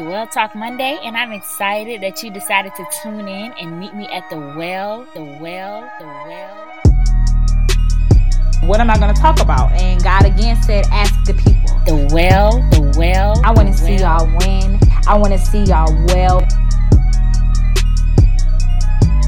It 0.00 0.04
is 0.04 0.08
Well 0.08 0.26
Talk 0.26 0.54
Monday, 0.54 0.98
and 1.02 1.14
I'm 1.14 1.30
excited 1.30 2.00
that 2.00 2.22
you 2.22 2.30
decided 2.30 2.74
to 2.74 2.86
tune 3.02 3.28
in 3.28 3.52
and 3.52 3.78
meet 3.78 3.94
me 3.94 4.06
at 4.06 4.30
the 4.30 4.38
well, 4.56 5.06
the 5.14 5.22
well, 5.38 5.82
the 5.98 6.06
well. 6.06 6.66
What 8.62 8.80
am 8.80 8.88
I 8.88 8.98
going 8.98 9.14
to 9.14 9.20
talk 9.20 9.40
about? 9.40 9.72
And 9.72 10.02
God 10.02 10.24
again 10.24 10.56
said, 10.62 10.86
ask 10.90 11.12
the 11.24 11.34
people. 11.34 11.78
The 11.84 12.08
well, 12.14 12.52
the 12.70 12.94
well. 12.96 13.38
I 13.44 13.52
want 13.52 13.68
to 13.68 13.74
see 13.74 13.96
well. 13.96 14.26
y'all 14.26 14.38
win. 14.38 14.80
I 15.06 15.18
want 15.18 15.34
to 15.34 15.38
see 15.38 15.64
y'all 15.64 15.92
well. 16.06 16.40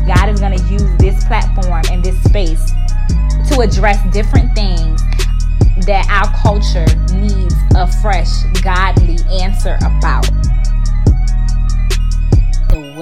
God 0.06 0.28
is 0.30 0.40
going 0.40 0.56
to 0.56 0.64
use 0.72 0.96
this 0.96 1.22
platform 1.24 1.82
and 1.90 2.02
this 2.02 2.18
space 2.24 2.72
to 3.50 3.60
address 3.60 4.02
different 4.10 4.54
things 4.54 5.02
that 5.84 6.06
our 6.08 6.32
culture 6.40 6.86
needs 7.14 7.54
a 7.74 7.86
fresh, 8.00 8.42
godly 8.62 9.18
answer 9.42 9.76
about. 9.82 10.30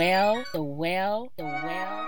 Well, 0.01 0.45
the 0.55 0.63
well, 0.63 1.31
the 1.37 1.45
well. 1.45 2.07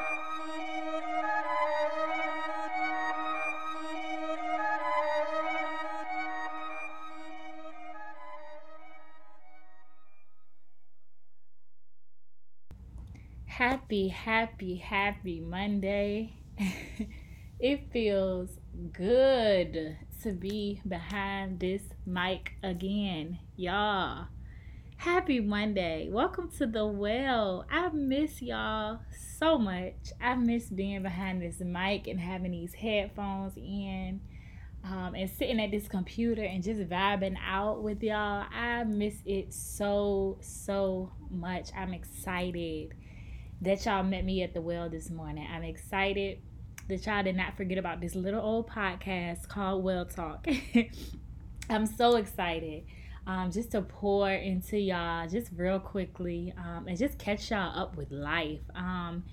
Happy, 13.44 14.08
happy, 14.08 14.76
happy 14.76 15.40
Monday. 15.40 16.32
it 17.60 17.92
feels 17.92 18.58
good 18.90 19.98
to 20.22 20.32
be 20.32 20.80
behind 20.88 21.60
this 21.60 21.82
mic 22.06 22.52
again, 22.62 23.38
y'all. 23.54 24.28
Happy 25.02 25.40
Monday. 25.40 26.08
Welcome 26.12 26.48
to 26.58 26.66
the 26.68 26.86
well. 26.86 27.66
I 27.68 27.88
miss 27.88 28.40
y'all 28.40 29.00
so 29.40 29.58
much. 29.58 29.96
I 30.20 30.36
miss 30.36 30.66
being 30.66 31.02
behind 31.02 31.42
this 31.42 31.58
mic 31.58 32.06
and 32.06 32.20
having 32.20 32.52
these 32.52 32.72
headphones 32.72 33.56
in 33.56 34.20
um, 34.84 35.16
and 35.16 35.28
sitting 35.28 35.60
at 35.60 35.72
this 35.72 35.88
computer 35.88 36.44
and 36.44 36.62
just 36.62 36.82
vibing 36.82 37.34
out 37.44 37.82
with 37.82 38.00
y'all. 38.00 38.46
I 38.54 38.84
miss 38.84 39.16
it 39.26 39.52
so, 39.52 40.38
so 40.40 41.10
much. 41.32 41.70
I'm 41.76 41.92
excited 41.92 42.94
that 43.60 43.84
y'all 43.84 44.04
met 44.04 44.24
me 44.24 44.44
at 44.44 44.54
the 44.54 44.60
well 44.60 44.88
this 44.88 45.10
morning. 45.10 45.48
I'm 45.52 45.64
excited 45.64 46.38
that 46.86 47.04
y'all 47.04 47.24
did 47.24 47.34
not 47.34 47.56
forget 47.56 47.76
about 47.76 48.00
this 48.00 48.14
little 48.14 48.40
old 48.40 48.70
podcast 48.70 49.48
called 49.48 49.82
Well 49.82 50.04
Talk. 50.04 50.46
I'm 51.68 51.86
so 51.86 52.14
excited 52.14 52.84
um, 53.26 53.50
just 53.50 53.72
to 53.72 53.82
pour 53.82 54.30
into 54.30 54.78
y'all 54.78 55.28
just 55.28 55.50
real 55.56 55.78
quickly 55.78 56.52
um, 56.58 56.86
and 56.88 56.98
just 56.98 57.18
catch 57.18 57.50
y'all 57.50 57.78
up 57.78 57.96
with 57.96 58.10
life. 58.10 58.60
Um, 58.74 59.24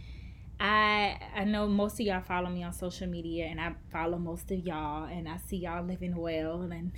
I 0.60 1.18
I 1.36 1.46
know 1.46 1.68
most 1.68 1.94
of 1.94 2.02
y'all 2.02 2.22
follow 2.22 2.50
me 2.50 2.64
on 2.64 2.74
social 2.74 3.08
media 3.08 3.46
and 3.46 3.62
I 3.62 3.74
follow 3.92 4.18
most 4.18 4.52
of 4.52 4.60
y'all 4.60 5.06
and 5.06 5.28
I 5.28 5.38
see 5.38 5.58
y'all 5.58 5.86
living 5.86 6.16
well 6.16 6.62
and 6.72 6.92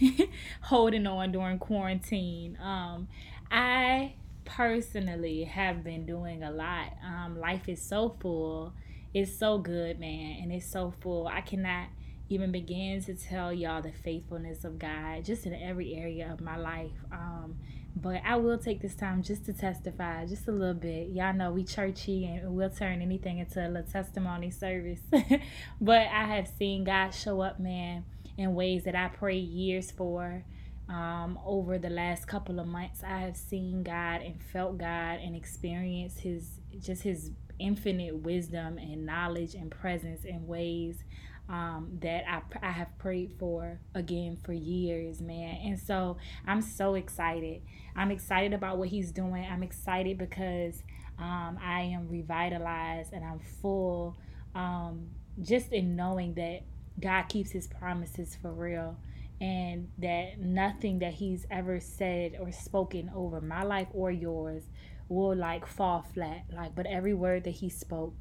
holding 0.61 1.05
on 1.07 1.31
during 1.31 1.59
quarantine. 1.59 2.57
Um, 2.61 3.07
I 3.51 4.15
personally 4.45 5.43
have 5.43 5.83
been 5.83 6.05
doing 6.05 6.43
a 6.43 6.51
lot. 6.51 6.93
Um, 7.05 7.39
life 7.39 7.69
is 7.69 7.81
so 7.81 8.15
full 8.19 8.73
it's 9.13 9.35
so 9.35 9.57
good, 9.57 9.99
man, 9.99 10.37
and 10.41 10.51
it's 10.51 10.65
so 10.65 10.93
full. 11.01 11.27
I 11.27 11.41
cannot 11.41 11.87
even 12.31 12.51
begin 12.51 13.03
to 13.03 13.13
tell 13.13 13.51
y'all 13.51 13.81
the 13.81 13.91
faithfulness 13.91 14.63
of 14.63 14.79
God 14.79 15.25
just 15.25 15.45
in 15.45 15.53
every 15.53 15.95
area 15.95 16.31
of 16.31 16.41
my 16.41 16.57
life. 16.57 16.91
Um, 17.11 17.57
but 17.95 18.21
I 18.25 18.37
will 18.37 18.57
take 18.57 18.81
this 18.81 18.95
time 18.95 19.21
just 19.21 19.45
to 19.45 19.53
testify 19.53 20.25
just 20.25 20.47
a 20.47 20.51
little 20.51 20.73
bit. 20.73 21.09
Y'all 21.09 21.33
know 21.33 21.51
we 21.51 21.63
churchy 21.63 22.25
and 22.25 22.55
we'll 22.55 22.69
turn 22.69 23.01
anything 23.01 23.39
into 23.39 23.65
a 23.65 23.67
little 23.67 23.91
testimony 23.91 24.49
service. 24.49 25.01
but 25.81 26.07
I 26.07 26.25
have 26.35 26.47
seen 26.47 26.85
God 26.85 27.11
show 27.11 27.41
up, 27.41 27.59
man, 27.59 28.05
in 28.37 28.55
ways 28.55 28.85
that 28.85 28.95
I 28.95 29.09
prayed 29.09 29.49
years 29.49 29.91
for. 29.91 30.43
Um, 30.87 31.39
over 31.45 31.77
the 31.77 31.89
last 31.89 32.27
couple 32.27 32.59
of 32.59 32.67
months, 32.67 33.01
I 33.03 33.19
have 33.19 33.37
seen 33.37 33.83
God 33.83 34.21
and 34.21 34.41
felt 34.41 34.77
God 34.77 35.19
and 35.21 35.35
experienced 35.35 36.19
His 36.19 36.49
just 36.79 37.03
His 37.03 37.31
infinite 37.61 38.15
wisdom 38.15 38.77
and 38.77 39.05
knowledge 39.05 39.53
and 39.53 39.69
presence 39.71 40.25
in 40.25 40.47
ways 40.47 41.03
um, 41.49 41.97
that 42.01 42.23
I, 42.29 42.41
I 42.65 42.71
have 42.71 42.97
prayed 42.97 43.33
for 43.37 43.79
again 43.93 44.37
for 44.43 44.53
years, 44.53 45.21
man. 45.21 45.57
And 45.63 45.79
so 45.79 46.17
I'm 46.47 46.61
so 46.61 46.95
excited. 46.95 47.61
I'm 47.95 48.09
excited 48.09 48.53
about 48.53 48.77
what 48.77 48.87
he's 48.87 49.11
doing. 49.11 49.45
I'm 49.45 49.63
excited 49.63 50.17
because 50.17 50.81
um, 51.19 51.59
I 51.61 51.81
am 51.81 52.07
revitalized 52.07 53.11
and 53.11 53.23
I'm 53.23 53.39
full 53.61 54.17
um, 54.55 55.09
just 55.41 55.71
in 55.71 55.95
knowing 55.95 56.33
that 56.35 56.61
God 56.99 57.23
keeps 57.23 57.51
his 57.51 57.67
promises 57.67 58.37
for 58.41 58.51
real 58.51 58.97
and 59.41 59.89
that 59.97 60.39
nothing 60.39 60.99
that 60.99 61.13
he's 61.13 61.45
ever 61.49 61.79
said 61.79 62.37
or 62.39 62.51
spoken 62.51 63.11
over 63.15 63.41
my 63.41 63.63
life 63.63 63.87
or 63.91 64.11
yours 64.11 64.63
will 65.11 65.35
like 65.35 65.67
fall 65.67 66.05
flat. 66.13 66.45
Like, 66.51 66.73
but 66.73 66.85
every 66.85 67.13
word 67.13 67.43
that 67.43 67.51
he 67.51 67.69
spoke, 67.69 68.15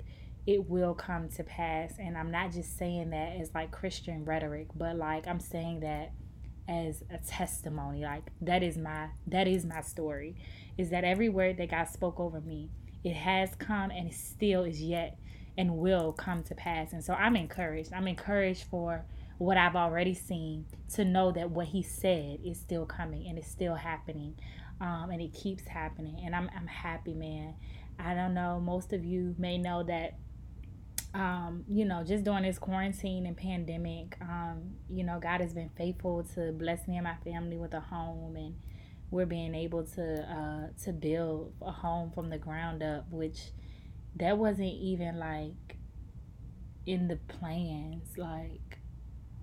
it 0.46 0.68
will 0.68 0.94
come 0.94 1.28
to 1.30 1.44
pass. 1.44 1.94
And 1.98 2.18
I'm 2.18 2.30
not 2.30 2.52
just 2.52 2.76
saying 2.76 3.10
that 3.10 3.36
as 3.40 3.54
like 3.54 3.70
Christian 3.70 4.24
rhetoric, 4.24 4.68
but 4.74 4.96
like 4.96 5.26
I'm 5.26 5.40
saying 5.40 5.80
that 5.80 6.12
as 6.68 7.02
a 7.10 7.18
testimony. 7.18 8.02
Like 8.02 8.30
that 8.40 8.62
is 8.62 8.76
my 8.76 9.08
that 9.28 9.46
is 9.46 9.64
my 9.64 9.82
story. 9.82 10.36
Is 10.76 10.90
that 10.90 11.04
every 11.04 11.28
word 11.28 11.58
that 11.58 11.70
God 11.70 11.84
spoke 11.88 12.18
over 12.18 12.40
me, 12.40 12.70
it 13.04 13.14
has 13.14 13.54
come 13.54 13.90
and 13.90 14.08
it 14.08 14.14
still 14.14 14.64
is 14.64 14.82
yet 14.82 15.16
and 15.56 15.76
will 15.76 16.12
come 16.12 16.42
to 16.44 16.54
pass. 16.54 16.92
And 16.92 17.04
so 17.04 17.14
I'm 17.14 17.36
encouraged. 17.36 17.92
I'm 17.92 18.08
encouraged 18.08 18.64
for 18.64 19.04
what 19.38 19.56
I've 19.56 19.76
already 19.76 20.14
seen 20.14 20.66
to 20.94 21.04
know 21.04 21.32
that 21.32 21.50
what 21.50 21.68
he 21.68 21.82
said 21.82 22.40
is 22.44 22.58
still 22.58 22.84
coming 22.84 23.26
and 23.28 23.38
it's 23.38 23.48
still 23.50 23.74
happening 23.74 24.34
um, 24.80 25.10
and 25.10 25.20
it 25.20 25.32
keeps 25.34 25.66
happening. 25.66 26.22
And 26.24 26.34
I'm 26.34 26.50
I'm 26.56 26.66
happy, 26.66 27.14
man. 27.14 27.54
I 27.98 28.14
don't 28.14 28.34
know. 28.34 28.60
Most 28.60 28.92
of 28.92 29.04
you 29.04 29.34
may 29.38 29.58
know 29.58 29.82
that. 29.84 30.16
Um, 31.12 31.64
you 31.68 31.84
know, 31.84 32.04
just 32.04 32.22
during 32.22 32.44
this 32.44 32.60
quarantine 32.60 33.26
and 33.26 33.36
pandemic, 33.36 34.16
um, 34.20 34.76
you 34.88 35.02
know, 35.02 35.18
God 35.18 35.40
has 35.40 35.52
been 35.52 35.70
faithful 35.76 36.22
to 36.36 36.52
bless 36.52 36.86
me 36.86 36.98
and 36.98 37.04
my 37.04 37.16
family 37.24 37.56
with 37.56 37.74
a 37.74 37.80
home, 37.80 38.36
and 38.36 38.54
we're 39.10 39.26
being 39.26 39.54
able 39.56 39.84
to 39.84 40.22
uh, 40.22 40.82
to 40.84 40.92
build 40.92 41.52
a 41.62 41.72
home 41.72 42.12
from 42.12 42.30
the 42.30 42.38
ground 42.38 42.82
up, 42.84 43.06
which 43.10 43.50
that 44.16 44.38
wasn't 44.38 44.72
even 44.74 45.18
like 45.18 45.78
in 46.86 47.08
the 47.08 47.16
plans. 47.16 48.16
Like 48.16 48.79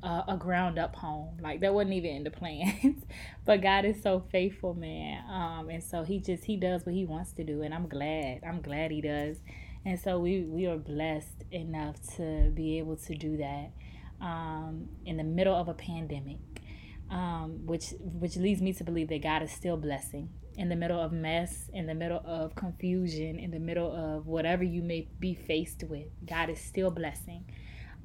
uh, 0.03 0.23
a 0.27 0.37
ground 0.37 0.77
up 0.77 0.95
home. 0.95 1.37
Like 1.41 1.61
that 1.61 1.73
wasn't 1.73 1.93
even 1.93 2.11
in 2.17 2.23
the 2.23 2.31
plans. 2.31 3.03
but 3.45 3.61
God 3.61 3.85
is 3.85 4.01
so 4.01 4.23
faithful, 4.31 4.73
man. 4.73 5.23
Um, 5.29 5.69
and 5.69 5.83
so 5.83 6.03
he 6.03 6.19
just 6.19 6.45
he 6.45 6.57
does 6.57 6.85
what 6.85 6.95
he 6.95 7.05
wants 7.05 7.33
to 7.33 7.43
do, 7.43 7.61
and 7.61 7.73
I'm 7.73 7.87
glad. 7.87 8.41
I'm 8.47 8.61
glad 8.61 8.91
he 8.91 9.01
does. 9.01 9.37
And 9.85 9.99
so 9.99 10.19
we 10.19 10.41
we 10.41 10.65
are 10.67 10.77
blessed 10.77 11.43
enough 11.51 11.95
to 12.17 12.51
be 12.53 12.77
able 12.79 12.97
to 12.97 13.15
do 13.15 13.37
that 13.37 13.71
um, 14.21 14.89
in 15.05 15.17
the 15.17 15.23
middle 15.23 15.55
of 15.55 15.67
a 15.67 15.73
pandemic, 15.73 16.39
um, 17.09 17.65
which 17.65 17.93
which 17.99 18.35
leads 18.35 18.61
me 18.61 18.73
to 18.73 18.83
believe 18.83 19.09
that 19.09 19.23
God 19.23 19.43
is 19.43 19.51
still 19.51 19.77
blessing 19.77 20.29
in 20.57 20.69
the 20.69 20.75
middle 20.75 21.00
of 21.00 21.11
mess, 21.11 21.69
in 21.71 21.85
the 21.85 21.93
middle 21.93 22.21
of 22.25 22.55
confusion, 22.55 23.38
in 23.38 23.51
the 23.51 23.59
middle 23.59 23.95
of 23.95 24.25
whatever 24.25 24.63
you 24.63 24.81
may 24.81 25.07
be 25.19 25.35
faced 25.35 25.83
with. 25.83 26.07
God 26.25 26.50
is 26.50 26.59
still 26.59 26.89
blessing. 26.89 27.45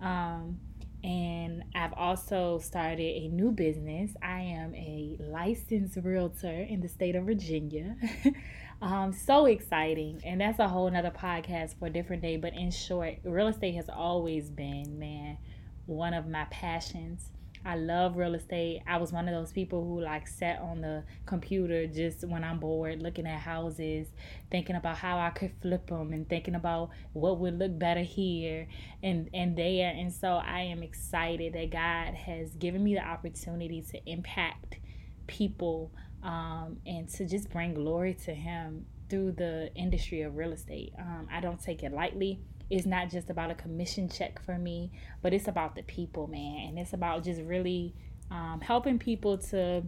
Um, 0.00 0.58
and 1.04 1.64
I've 1.75 1.93
also 1.94 2.58
started 2.58 3.02
a 3.02 3.28
new 3.28 3.50
business. 3.50 4.12
I 4.22 4.40
am 4.40 4.75
a 4.75 5.16
licensed 5.19 5.99
realtor 6.02 6.49
in 6.49 6.81
the 6.81 6.88
state 6.88 7.16
of 7.16 7.25
Virginia. 7.25 7.96
um, 8.82 9.12
so 9.12 9.46
exciting. 9.46 10.20
And 10.25 10.40
that's 10.40 10.60
a 10.60 10.69
whole 10.69 10.88
nother 10.88 11.10
podcast 11.10 11.78
for 11.78 11.87
a 11.87 11.90
different 11.90 12.22
day. 12.22 12.37
But 12.37 12.54
in 12.54 12.70
short, 12.70 13.16
real 13.25 13.49
estate 13.49 13.75
has 13.75 13.88
always 13.88 14.49
been, 14.49 14.99
man, 14.99 15.38
one 15.87 16.14
of 16.14 16.28
my 16.28 16.44
passions. 16.50 17.31
I 17.64 17.76
love 17.76 18.16
real 18.16 18.34
estate. 18.34 18.82
I 18.86 18.96
was 18.96 19.12
one 19.12 19.28
of 19.28 19.34
those 19.34 19.52
people 19.52 19.84
who 19.84 20.00
like 20.00 20.26
sat 20.26 20.60
on 20.60 20.80
the 20.80 21.04
computer 21.26 21.86
just 21.86 22.26
when 22.26 22.42
I'm 22.42 22.58
bored, 22.58 23.02
looking 23.02 23.26
at 23.26 23.40
houses, 23.40 24.08
thinking 24.50 24.74
about 24.74 24.96
how 24.96 25.18
I 25.18 25.30
could 25.30 25.52
flip 25.60 25.86
them, 25.86 26.12
and 26.12 26.28
thinking 26.28 26.54
about 26.54 26.90
what 27.12 27.38
would 27.38 27.58
look 27.58 27.78
better 27.78 28.02
here 28.02 28.66
and 29.02 29.30
and 29.32 29.56
there. 29.56 29.92
And 29.94 30.12
so 30.12 30.40
I 30.44 30.60
am 30.60 30.82
excited 30.82 31.52
that 31.52 31.70
God 31.70 32.14
has 32.14 32.54
given 32.56 32.82
me 32.82 32.94
the 32.94 33.06
opportunity 33.06 33.82
to 33.92 34.10
impact 34.10 34.78
people 35.26 35.92
um, 36.22 36.78
and 36.84 37.08
to 37.10 37.26
just 37.26 37.50
bring 37.50 37.74
glory 37.74 38.14
to 38.24 38.34
Him 38.34 38.86
through 39.08 39.32
the 39.32 39.70
industry 39.74 40.22
of 40.22 40.36
real 40.36 40.52
estate. 40.52 40.92
Um, 40.98 41.28
I 41.30 41.40
don't 41.40 41.62
take 41.62 41.82
it 41.82 41.92
lightly 41.92 42.40
it's 42.72 42.86
not 42.86 43.10
just 43.10 43.30
about 43.30 43.50
a 43.52 43.56
commission 43.56 44.08
check 44.08 44.42
for 44.44 44.58
me, 44.58 44.90
but 45.22 45.34
it's 45.34 45.48
about 45.48 45.76
the 45.76 45.82
people, 45.82 46.26
man. 46.28 46.69
And 46.70 46.78
it's 46.78 46.94
about 46.94 47.24
just 47.24 47.42
really 47.42 47.94
um, 48.30 48.60
helping 48.62 48.98
people 48.98 49.38
to 49.38 49.84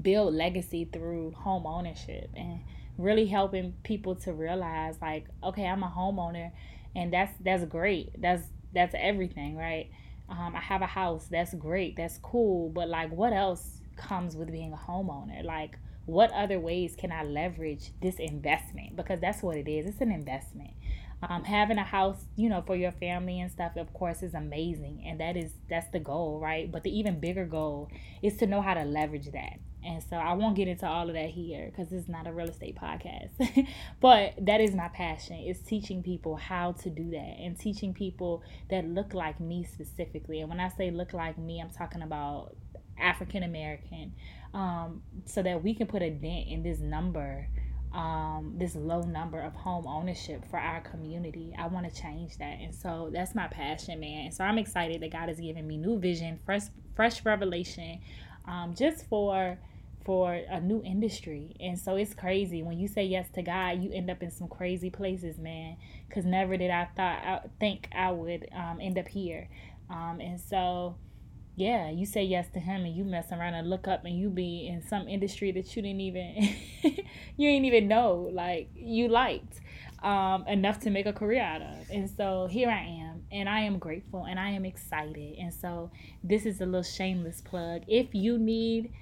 build 0.00 0.34
legacy 0.34 0.88
through 0.92 1.32
home 1.32 1.66
ownership 1.66 2.30
and 2.36 2.60
really 2.98 3.26
helping 3.26 3.74
people 3.84 4.14
to 4.14 4.32
realize 4.32 4.96
like 5.00 5.26
okay 5.42 5.66
i'm 5.66 5.82
a 5.82 5.88
homeowner 5.88 6.50
and 6.94 7.12
that's 7.12 7.32
that's 7.40 7.64
great. 7.64 8.20
That's 8.20 8.42
that's 8.74 8.94
everything 8.98 9.56
right? 9.56 9.88
Um, 10.28 10.54
i 10.54 10.60
have 10.60 10.82
a 10.82 10.86
house. 10.86 11.26
That's 11.30 11.54
great. 11.54 11.96
That's 11.96 12.18
cool. 12.18 12.68
But 12.68 12.88
like 12.88 13.10
what 13.10 13.32
else 13.32 13.80
comes 13.96 14.36
with 14.36 14.52
being 14.52 14.72
a 14.74 14.76
homeowner? 14.76 15.42
Like 15.44 15.78
what 16.04 16.30
other 16.32 16.58
ways 16.60 16.94
can 16.98 17.12
i 17.12 17.22
leverage 17.22 17.92
this 18.02 18.16
investment? 18.16 18.96
Because 18.96 19.20
that's 19.20 19.42
what 19.42 19.56
it 19.56 19.68
is. 19.68 19.86
It's 19.86 20.00
an 20.02 20.12
investment 20.12 20.72
um, 21.22 21.44
having 21.44 21.78
a 21.78 21.84
house 21.84 22.24
you 22.36 22.48
know 22.48 22.62
for 22.66 22.76
your 22.76 22.92
family 22.92 23.40
and 23.40 23.50
stuff 23.50 23.76
of 23.76 23.92
course 23.92 24.22
is 24.22 24.34
amazing 24.34 25.04
and 25.06 25.20
that 25.20 25.36
is 25.36 25.52
that's 25.68 25.90
the 25.92 26.00
goal 26.00 26.40
right 26.40 26.70
but 26.70 26.82
the 26.82 26.96
even 26.96 27.20
bigger 27.20 27.44
goal 27.44 27.88
is 28.22 28.36
to 28.36 28.46
know 28.46 28.60
how 28.60 28.74
to 28.74 28.84
leverage 28.84 29.30
that 29.32 29.58
and 29.84 30.02
so 30.02 30.16
I 30.16 30.32
won't 30.34 30.54
get 30.54 30.68
into 30.68 30.86
all 30.86 31.08
of 31.08 31.14
that 31.14 31.30
here 31.30 31.66
because 31.66 31.90
this 31.90 32.02
is 32.02 32.08
not 32.08 32.26
a 32.26 32.32
real 32.32 32.48
estate 32.48 32.76
podcast. 32.76 33.66
but 34.00 34.34
that 34.40 34.60
is 34.60 34.74
my 34.74 34.88
passion 34.88 35.38
is 35.38 35.58
teaching 35.58 36.02
people 36.02 36.36
how 36.36 36.72
to 36.72 36.90
do 36.90 37.10
that 37.10 37.36
and 37.40 37.58
teaching 37.58 37.92
people 37.92 38.42
that 38.70 38.86
look 38.86 39.12
like 39.12 39.40
me 39.40 39.64
specifically. 39.64 40.40
And 40.40 40.48
when 40.48 40.60
I 40.60 40.68
say 40.68 40.90
look 40.90 41.12
like 41.12 41.36
me, 41.36 41.60
I'm 41.60 41.70
talking 41.70 42.02
about 42.02 42.54
African 42.98 43.42
American, 43.42 44.12
um, 44.54 45.02
so 45.24 45.42
that 45.42 45.64
we 45.64 45.74
can 45.74 45.88
put 45.88 46.02
a 46.02 46.10
dent 46.10 46.46
in 46.48 46.62
this 46.62 46.78
number, 46.78 47.48
um, 47.92 48.54
this 48.56 48.74
low 48.74 49.02
number 49.02 49.40
of 49.40 49.54
home 49.54 49.86
ownership 49.86 50.44
for 50.50 50.58
our 50.58 50.80
community. 50.80 51.54
I 51.58 51.66
want 51.66 51.92
to 51.92 52.00
change 52.00 52.38
that, 52.38 52.58
and 52.60 52.74
so 52.74 53.10
that's 53.12 53.34
my 53.34 53.48
passion, 53.48 54.00
man. 54.00 54.26
And 54.26 54.34
so 54.34 54.44
I'm 54.44 54.58
excited 54.58 55.02
that 55.02 55.12
God 55.12 55.28
has 55.28 55.38
given 55.38 55.66
me 55.66 55.76
new 55.76 55.98
vision, 55.98 56.38
fresh, 56.44 56.64
fresh 56.94 57.24
revelation, 57.24 58.00
um, 58.46 58.74
just 58.74 59.06
for 59.08 59.58
for 60.04 60.34
a 60.34 60.60
new 60.60 60.82
industry. 60.82 61.54
And 61.60 61.78
so 61.78 61.94
it's 61.96 62.12
crazy 62.12 62.62
when 62.62 62.78
you 62.78 62.88
say 62.88 63.04
yes 63.04 63.28
to 63.34 63.42
God, 63.42 63.82
you 63.82 63.92
end 63.92 64.10
up 64.10 64.22
in 64.22 64.30
some 64.30 64.48
crazy 64.48 64.90
places, 64.90 65.38
man. 65.38 65.76
Cause 66.10 66.24
never 66.24 66.56
did 66.56 66.70
I 66.70 66.88
thought 66.96 67.22
I 67.24 67.40
think 67.60 67.88
I 67.94 68.10
would 68.10 68.48
um, 68.52 68.80
end 68.80 68.98
up 68.98 69.06
here. 69.06 69.48
Um, 69.88 70.20
and 70.20 70.40
so 70.40 70.96
yeah, 71.54 71.90
you 71.90 72.06
say 72.06 72.22
yes 72.22 72.48
to 72.54 72.60
him 72.60 72.84
and 72.84 72.96
you 72.96 73.04
mess 73.04 73.30
around 73.30 73.54
and 73.54 73.68
look 73.68 73.86
up 73.86 74.04
and 74.04 74.18
you 74.18 74.30
be 74.30 74.66
in 74.66 74.82
some 74.86 75.06
industry 75.06 75.52
that 75.52 75.76
you 75.76 75.82
didn't 75.82 76.00
even 76.00 76.56
you 76.82 77.50
didn't 77.50 77.64
even 77.66 77.88
know 77.88 78.30
like 78.32 78.70
you 78.74 79.08
liked 79.08 79.60
um, 80.02 80.46
enough 80.48 80.80
to 80.80 80.90
make 80.90 81.06
a 81.06 81.12
career 81.12 81.42
out 81.42 81.62
of. 81.62 81.90
And 81.90 82.10
so 82.10 82.48
here 82.50 82.68
I 82.68 82.82
am, 82.82 83.24
and 83.30 83.48
I 83.48 83.60
am 83.60 83.78
grateful 83.78 84.24
and 84.24 84.38
I 84.38 84.50
am 84.50 84.64
excited. 84.64 85.36
And 85.38 85.52
so 85.52 85.90
this 86.24 86.46
is 86.46 86.60
a 86.60 86.66
little 86.66 86.82
shameless 86.82 87.40
plug. 87.40 87.82
If 87.86 88.14
you 88.14 88.38
need 88.38 88.92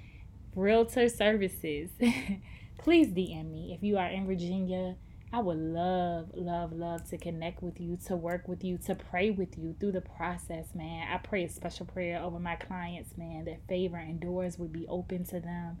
realtor 0.55 1.09
services, 1.09 1.89
please 2.77 3.07
DM 3.07 3.51
me. 3.51 3.73
If 3.75 3.83
you 3.83 3.97
are 3.97 4.07
in 4.07 4.27
Virginia, 4.27 4.95
I 5.33 5.39
would 5.39 5.59
love, 5.59 6.31
love, 6.33 6.73
love 6.73 7.09
to 7.09 7.17
connect 7.17 7.63
with 7.63 7.79
you, 7.79 7.97
to 8.07 8.17
work 8.17 8.49
with 8.49 8.65
you, 8.65 8.77
to 8.79 8.95
pray 8.95 9.29
with 9.29 9.57
you 9.57 9.75
through 9.79 9.93
the 9.93 10.01
process, 10.01 10.65
man. 10.75 11.07
I 11.09 11.17
pray 11.19 11.45
a 11.45 11.49
special 11.49 11.85
prayer 11.85 12.21
over 12.21 12.37
my 12.37 12.55
clients, 12.55 13.17
man, 13.17 13.45
that 13.45 13.65
favor 13.69 13.95
and 13.95 14.19
doors 14.19 14.59
would 14.59 14.73
be 14.73 14.85
open 14.89 15.23
to 15.25 15.39
them. 15.39 15.77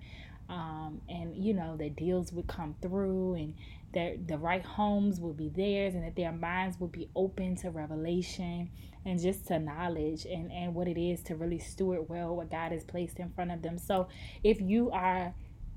Um, 0.47 1.01
and 1.09 1.35
you 1.35 1.53
know 1.53 1.77
that 1.77 1.95
deals 1.95 2.31
would 2.33 2.47
come 2.47 2.75
through 2.81 3.35
and 3.35 3.55
that 3.93 4.27
the 4.27 4.37
right 4.37 4.63
homes 4.63 5.19
would 5.19 5.37
be 5.37 5.49
theirs 5.49 5.95
and 5.95 6.03
that 6.05 6.15
their 6.15 6.31
minds 6.31 6.79
would 6.79 6.91
be 6.91 7.09
open 7.15 7.55
to 7.57 7.69
revelation 7.69 8.69
and 9.05 9.19
just 9.19 9.47
to 9.47 9.59
knowledge 9.59 10.25
and, 10.25 10.51
and 10.51 10.75
what 10.75 10.87
it 10.87 10.97
is 10.97 11.23
to 11.23 11.35
really 11.35 11.59
steward 11.59 12.07
well 12.07 12.35
what 12.35 12.51
God 12.51 12.71
has 12.71 12.83
placed 12.83 13.19
in 13.19 13.29
front 13.31 13.51
of 13.51 13.61
them. 13.61 13.77
So 13.77 14.07
if 14.43 14.61
you 14.61 14.91
are 14.91 15.33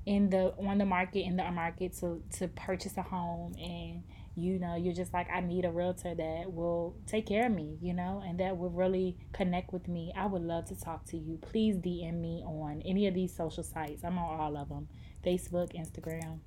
in 0.07 0.31
the 0.31 0.55
on 0.59 0.79
the 0.79 0.85
market 0.85 1.21
in 1.21 1.37
the 1.37 1.51
market 1.51 1.95
to 1.99 2.23
to 2.31 2.49
purchase 2.49 2.97
a 2.99 3.03
home 3.03 3.55
and 3.59 4.03
you 4.37 4.59
know 4.59 4.77
you're 4.77 4.95
just 4.95 5.13
like 5.15 5.29
I 5.33 5.41
need 5.41 5.65
a 5.65 5.71
realtor 5.71 6.15
that 6.15 6.53
will 6.53 6.97
take 7.07 7.27
care 7.27 7.47
of 7.47 7.53
me, 7.53 7.79
you 7.81 7.95
know, 7.95 8.23
and 8.27 8.39
that 8.41 8.59
will 8.59 8.71
really 8.71 9.17
connect 9.33 9.73
with 9.73 9.87
me. 9.89 10.13
I 10.17 10.27
would 10.27 10.43
love 10.43 10.67
to 10.67 10.81
talk 10.81 11.05
to 11.07 11.17
you. 11.17 11.39
Please 11.41 11.77
DM 11.77 12.21
me 12.21 12.43
on 12.45 12.83
any 12.85 13.07
of 13.07 13.15
these 13.15 13.35
social 13.35 13.63
sites. 13.63 14.03
I'm 14.05 14.19
on 14.19 14.41
all 14.41 14.57
of 14.57 14.69
them. 14.69 14.89
Facebook, 15.25 15.73
Instagram. 15.75 16.41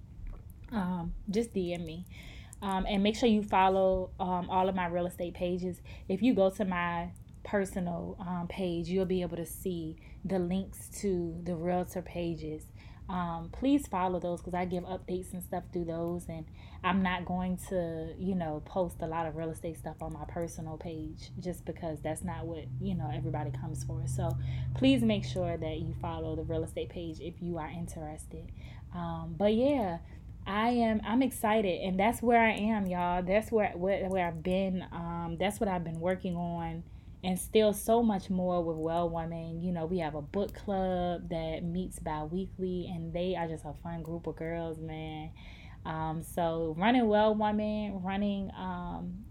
Um, 0.71 1.13
just 1.29 1.53
DM 1.53 1.85
me. 1.85 2.05
Um, 2.61 2.85
and 2.87 3.03
make 3.03 3.15
sure 3.15 3.29
you 3.29 3.43
follow 3.43 4.11
um, 4.19 4.49
all 4.49 4.67
of 4.67 4.75
my 4.75 4.87
real 4.87 5.05
estate 5.05 5.35
pages. 5.35 5.79
If 6.09 6.21
you 6.21 6.33
go 6.33 6.49
to 6.49 6.65
my 6.65 7.11
personal 7.43 8.17
um, 8.19 8.47
page, 8.49 8.89
you'll 8.89 9.05
be 9.05 9.21
able 9.21 9.37
to 9.37 9.45
see 9.45 9.95
the 10.25 10.39
links 10.39 10.89
to 11.01 11.39
the 11.43 11.55
realtor 11.55 12.01
pages. 12.01 12.63
Um, 13.09 13.49
please 13.51 13.87
follow 13.87 14.19
those 14.19 14.41
because 14.41 14.53
I 14.53 14.65
give 14.65 14.83
updates 14.83 15.33
and 15.33 15.41
stuff 15.41 15.63
through 15.71 15.85
those. 15.85 16.25
And 16.27 16.45
I'm 16.83 17.01
not 17.01 17.25
going 17.25 17.57
to, 17.69 18.13
you 18.17 18.35
know, 18.35 18.61
post 18.65 18.97
a 19.01 19.07
lot 19.07 19.25
of 19.25 19.35
real 19.35 19.49
estate 19.49 19.77
stuff 19.77 19.95
on 20.01 20.13
my 20.13 20.25
personal 20.27 20.77
page 20.77 21.31
just 21.39 21.65
because 21.65 22.01
that's 22.01 22.23
not 22.23 22.45
what, 22.45 22.65
you 22.81 22.95
know, 22.95 23.09
everybody 23.13 23.51
comes 23.51 23.83
for. 23.83 24.03
So 24.07 24.37
please 24.75 25.01
make 25.03 25.23
sure 25.23 25.57
that 25.57 25.79
you 25.79 25.95
follow 26.01 26.35
the 26.35 26.43
real 26.43 26.63
estate 26.63 26.89
page 26.89 27.19
if 27.19 27.41
you 27.41 27.57
are 27.57 27.69
interested. 27.69 28.51
Um, 28.93 29.35
but 29.37 29.53
yeah, 29.53 29.99
I 30.45 30.69
am 30.69 31.01
I'm 31.05 31.21
excited 31.21 31.81
and 31.81 31.99
that's 31.99 32.21
where 32.21 32.41
I 32.41 32.51
am, 32.51 32.87
y'all. 32.87 33.21
That's 33.21 33.51
where 33.51 33.71
where, 33.75 34.07
where 34.09 34.27
I've 34.27 34.43
been. 34.43 34.85
Um, 34.91 35.37
that's 35.39 35.59
what 35.59 35.67
I've 35.67 35.83
been 35.83 35.99
working 35.99 36.35
on 36.35 36.83
and 37.23 37.39
still 37.39 37.73
so 37.73 38.03
much 38.03 38.29
more 38.29 38.63
with 38.63 38.77
Well 38.77 39.09
Woman. 39.09 39.61
You 39.61 39.71
know, 39.71 39.85
we 39.85 39.99
have 39.99 40.15
a 40.15 40.21
book 40.21 40.53
club 40.53 41.29
that 41.29 41.61
meets 41.63 41.99
bi-weekly 41.99 42.91
and 42.93 43.13
they 43.13 43.35
are 43.35 43.47
just 43.47 43.65
a 43.65 43.73
fun 43.83 44.03
group 44.03 44.27
of 44.27 44.35
girls, 44.35 44.79
man. 44.79 45.31
Um, 45.85 46.21
so 46.23 46.75
running 46.77 47.07
Well 47.07 47.33
Woman, 47.35 48.01
running 48.03 48.51
um, 48.57 49.25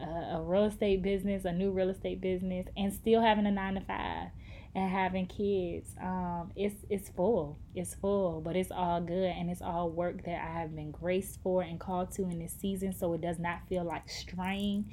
a, 0.00 0.36
a 0.36 0.42
real 0.42 0.64
estate 0.64 1.02
business, 1.02 1.44
a 1.44 1.52
new 1.52 1.70
real 1.70 1.90
estate 1.90 2.20
business, 2.20 2.66
and 2.76 2.92
still 2.92 3.20
having 3.20 3.46
a 3.46 3.50
nine 3.50 3.74
to 3.74 3.80
five 3.80 4.28
and 4.74 4.90
having 4.90 5.26
kids 5.26 5.94
um 6.02 6.50
it's 6.56 6.74
it's 6.90 7.08
full 7.10 7.58
it's 7.74 7.94
full 7.94 8.40
but 8.40 8.56
it's 8.56 8.72
all 8.72 9.00
good 9.00 9.30
and 9.30 9.48
it's 9.48 9.62
all 9.62 9.88
work 9.88 10.24
that 10.24 10.42
i 10.44 10.60
have 10.60 10.74
been 10.74 10.90
graced 10.90 11.40
for 11.42 11.62
and 11.62 11.78
called 11.78 12.10
to 12.10 12.22
in 12.22 12.40
this 12.40 12.52
season 12.60 12.92
so 12.92 13.12
it 13.12 13.20
does 13.20 13.38
not 13.38 13.60
feel 13.68 13.84
like 13.84 14.08
strain 14.08 14.84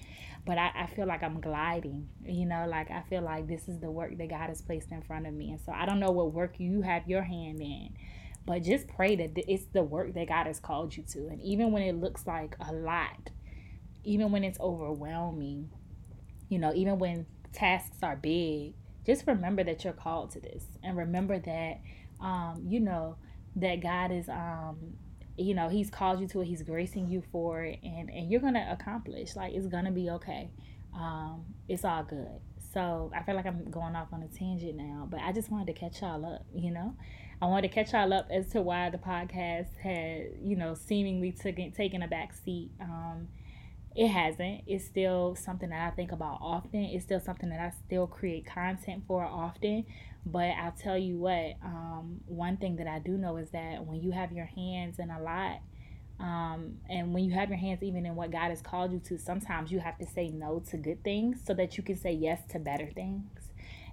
but 0.45 0.57
I, 0.57 0.71
I 0.75 0.88
feel 0.88 1.05
like 1.05 1.24
i'm 1.24 1.39
gliding 1.39 2.10
you 2.24 2.45
know 2.45 2.65
like 2.67 2.89
i 2.91 3.01
feel 3.10 3.21
like 3.21 3.48
this 3.48 3.67
is 3.67 3.79
the 3.79 3.91
work 3.91 4.17
that 4.17 4.29
god 4.29 4.50
has 4.50 4.62
placed 4.62 4.91
in 4.91 5.01
front 5.01 5.27
of 5.27 5.33
me. 5.33 5.51
And 5.51 5.60
so 5.62 5.71
i 5.71 5.86
don't 5.86 6.00
know 6.00 6.12
what 6.12 6.33
work 6.33 6.60
you 6.60 6.81
have 6.81 7.07
your 7.07 7.24
hand 7.24 7.62
in 7.62 7.89
but 8.45 8.63
just 8.63 8.88
pray 8.88 9.15
that 9.15 9.31
it's 9.36 9.65
the 9.65 9.83
work 9.83 10.13
that 10.15 10.27
god 10.27 10.48
has 10.48 10.60
called 10.60 10.98
you 10.98 11.03
to. 11.12 11.27
And 11.27 11.39
even 11.41 11.71
when 11.71 11.83
it 11.83 11.95
looks 11.95 12.25
like 12.25 12.55
a 12.60 12.74
lot 12.74 13.29
even 14.03 14.31
when 14.31 14.43
it's 14.43 14.60
overwhelming 14.60 15.69
you 16.50 16.57
know 16.57 16.74
even 16.74 16.98
when 16.98 17.25
tasks 17.53 17.98
are 18.01 18.15
big 18.15 18.74
just 19.05 19.25
remember 19.27 19.63
that 19.63 19.83
you're 19.83 19.93
called 19.93 20.31
to 20.31 20.39
this. 20.39 20.65
And 20.83 20.98
remember 20.98 21.39
that 21.39 21.79
um, 22.19 22.63
you 22.67 22.79
know 22.79 23.15
that 23.55 23.81
god 23.81 24.12
is 24.12 24.29
um, 24.29 24.93
you 25.41 25.53
know 25.53 25.69
he's 25.69 25.89
called 25.89 26.19
you 26.19 26.27
to 26.27 26.41
it 26.41 26.45
he's 26.45 26.63
gracing 26.63 27.10
you 27.10 27.24
for 27.31 27.63
it 27.63 27.79
and 27.83 28.10
and 28.10 28.31
you're 28.31 28.41
gonna 28.41 28.67
accomplish 28.71 29.36
like 29.36 29.53
it's 29.53 29.67
gonna 29.67 29.91
be 29.91 30.10
okay. 30.10 30.50
Um, 30.93 31.45
it's 31.69 31.86
all 31.86 32.03
good. 32.03 32.39
So 32.74 33.12
i 33.15 33.21
feel 33.24 33.36
like 33.36 33.45
i'm 33.45 33.69
going 33.69 33.95
off 33.95 34.13
on 34.13 34.24
a 34.24 34.27
tangent 34.27 34.77
now 34.77 35.05
but 35.10 35.19
i 35.19 35.33
just 35.33 35.51
wanted 35.51 35.67
to 35.67 35.74
catch 35.74 36.01
y'all 36.01 36.25
up 36.25 36.45
you 36.53 36.71
know? 36.71 36.95
I 37.41 37.48
wanted 37.48 37.69
to 37.69 37.74
catch 37.74 37.93
y'all 37.93 38.13
up 38.13 38.27
as 38.29 38.50
to 38.50 38.62
why 38.62 38.91
the 38.91 39.00
podcast 39.00 39.75
had 39.81 40.27
you 40.43 40.55
know 40.55 40.75
seemingly 40.75 41.31
took 41.31 41.55
taken 41.75 42.03
a 42.03 42.07
back 42.07 42.33
seat. 42.33 42.69
Um, 42.79 43.29
it 43.95 44.07
hasn't. 44.07 44.62
It's 44.67 44.86
still 44.86 45.36
something 45.36 45.69
that 45.69 45.91
I 45.91 45.95
think 45.95 46.12
about 46.12 46.39
often. 46.41 46.81
It's 46.81 47.03
still 47.03 47.19
something 47.19 47.50
that 47.50 47.60
I 47.60 47.71
still 47.86 48.07
create 48.07 48.45
content 48.45 49.03
for 49.07 49.24
often. 49.24 49.86
But 50.25 50.51
I'll 50.51 50.71
tell 50.71 50.98
you 50.98 51.17
what, 51.17 51.55
um, 51.63 52.21
one 52.25 52.57
thing 52.57 52.77
that 52.77 52.88
I 52.88 53.00
do 53.00 53.17
know 53.17 53.38
is 53.38 53.50
that 53.51 53.86
when 53.86 54.01
you 54.01 54.12
have 54.12 54.31
your 54.31 54.45
hands 54.45 55.00
in 55.00 55.10
a 55.10 55.21
lot, 55.21 55.60
um, 56.19 56.77
and 56.88 57.13
when 57.13 57.24
you 57.24 57.31
have 57.33 57.50
your 57.50 57.57
hands 57.57 57.81
even 57.81 58.05
in 58.05 58.15
what 58.15 58.31
God 58.31 58.50
has 58.50 58.62
called 58.62 58.93
you 58.93 59.00
to, 59.00 59.17
sometimes 59.17 59.71
you 59.71 59.79
have 59.79 59.98
to 59.98 60.05
say 60.05 60.29
no 60.29 60.60
to 60.69 60.77
good 60.77 61.03
things 61.03 61.39
so 61.43 61.53
that 61.55 61.77
you 61.77 61.83
can 61.83 61.98
say 61.98 62.12
yes 62.12 62.41
to 62.51 62.60
better 62.60 62.89
things. 62.93 63.25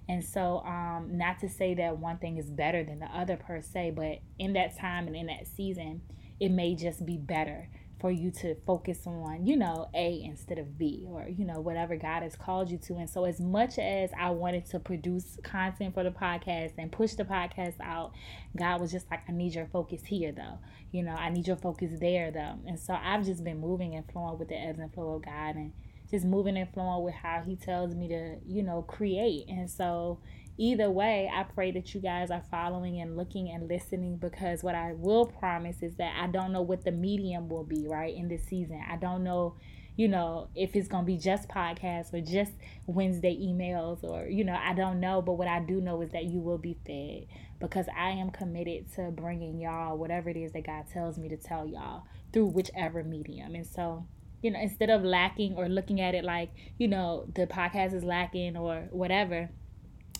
And 0.07 0.23
so, 0.23 0.59
um, 0.59 1.09
not 1.17 1.39
to 1.39 1.49
say 1.49 1.73
that 1.75 1.97
one 1.97 2.17
thing 2.17 2.37
is 2.37 2.49
better 2.49 2.83
than 2.83 2.99
the 2.99 3.07
other 3.07 3.35
per 3.35 3.61
se, 3.61 3.93
but 3.95 4.19
in 4.37 4.53
that 4.53 4.77
time 4.77 5.07
and 5.07 5.15
in 5.15 5.27
that 5.27 5.47
season, 5.47 6.01
it 6.39 6.49
may 6.49 6.75
just 6.75 7.05
be 7.05 7.17
better 7.17 7.69
for 7.99 8.09
you 8.11 8.31
to 8.31 8.55
focus 8.65 9.05
on, 9.05 9.45
you 9.45 9.57
know, 9.57 9.89
A 9.93 10.21
instead 10.23 10.57
of 10.57 10.77
B 10.77 11.03
or, 11.05 11.27
you 11.27 11.45
know, 11.45 11.59
whatever 11.59 11.97
God 11.97 12.23
has 12.23 12.35
called 12.35 12.69
you 12.69 12.77
to. 12.77 12.95
And 12.95 13.09
so, 13.09 13.25
as 13.25 13.39
much 13.39 13.77
as 13.77 14.09
I 14.17 14.29
wanted 14.29 14.65
to 14.67 14.79
produce 14.79 15.37
content 15.43 15.93
for 15.93 16.03
the 16.03 16.11
podcast 16.11 16.73
and 16.77 16.91
push 16.91 17.13
the 17.13 17.25
podcast 17.25 17.75
out, 17.81 18.13
God 18.57 18.79
was 18.79 18.91
just 18.91 19.09
like, 19.11 19.21
I 19.27 19.33
need 19.33 19.53
your 19.53 19.67
focus 19.67 20.03
here, 20.05 20.31
though. 20.31 20.59
You 20.91 21.03
know, 21.03 21.13
I 21.13 21.29
need 21.29 21.47
your 21.47 21.57
focus 21.57 21.91
there, 21.99 22.31
though. 22.31 22.55
And 22.65 22.79
so, 22.79 22.93
I've 22.93 23.25
just 23.25 23.43
been 23.43 23.59
moving 23.59 23.95
and 23.95 24.09
flowing 24.11 24.39
with 24.39 24.47
the 24.47 24.59
ebbs 24.59 24.79
and 24.79 24.93
flow 24.93 25.15
of 25.15 25.25
God 25.25 25.55
and 25.55 25.73
just 26.09 26.25
moving 26.25 26.57
and 26.57 26.71
flowing 26.73 27.03
with 27.03 27.15
how 27.15 27.43
He 27.45 27.55
tells 27.55 27.93
me 27.95 28.07
to, 28.07 28.37
you 28.47 28.63
know, 28.63 28.81
create. 28.83 29.47
And 29.49 29.69
so, 29.69 30.19
either 30.59 30.91
way, 30.91 31.31
I 31.33 31.43
pray 31.43 31.71
that 31.71 31.95
you 31.95 32.01
guys 32.01 32.29
are 32.29 32.43
following 32.51 32.99
and 32.99 33.15
looking 33.15 33.49
and 33.49 33.67
listening 33.67 34.17
because 34.17 34.61
what 34.61 34.75
I 34.75 34.91
will 34.91 35.25
promise 35.25 35.81
is 35.81 35.95
that 35.95 36.21
I 36.21 36.27
don't 36.27 36.51
know 36.51 36.61
what 36.61 36.83
the 36.83 36.91
medium 36.91 37.47
will 37.47 37.63
be, 37.63 37.87
right, 37.87 38.13
in 38.13 38.27
this 38.27 38.43
season. 38.43 38.83
I 38.87 38.97
don't 38.97 39.23
know, 39.23 39.55
you 39.95 40.09
know, 40.09 40.49
if 40.55 40.75
it's 40.75 40.89
going 40.89 41.05
to 41.05 41.07
be 41.07 41.17
just 41.17 41.47
podcasts 41.47 42.13
or 42.13 42.19
just 42.19 42.51
Wednesday 42.87 43.35
emails 43.41 44.03
or, 44.03 44.27
you 44.27 44.43
know, 44.43 44.59
I 44.61 44.73
don't 44.73 44.99
know. 44.99 45.21
But 45.21 45.33
what 45.33 45.47
I 45.47 45.61
do 45.61 45.79
know 45.79 46.01
is 46.01 46.11
that 46.11 46.25
you 46.25 46.41
will 46.41 46.57
be 46.57 46.77
fed 46.85 47.27
because 47.61 47.85
I 47.95 48.09
am 48.09 48.29
committed 48.29 48.93
to 48.95 49.11
bringing 49.11 49.61
y'all 49.61 49.97
whatever 49.97 50.29
it 50.29 50.37
is 50.37 50.51
that 50.51 50.65
God 50.65 50.85
tells 50.91 51.17
me 51.17 51.29
to 51.29 51.37
tell 51.37 51.65
y'all 51.65 52.03
through 52.33 52.47
whichever 52.47 53.01
medium. 53.01 53.55
And 53.55 53.65
so, 53.65 54.05
you 54.41 54.51
know, 54.51 54.59
instead 54.59 54.89
of 54.89 55.03
lacking 55.03 55.55
or 55.55 55.69
looking 55.69 56.01
at 56.01 56.15
it 56.15 56.25
like, 56.25 56.51
you 56.77 56.89
know, 56.89 57.29
the 57.33 57.47
podcast 57.47 57.93
is 57.93 58.03
lacking 58.03 58.57
or 58.57 58.89
whatever 58.91 59.49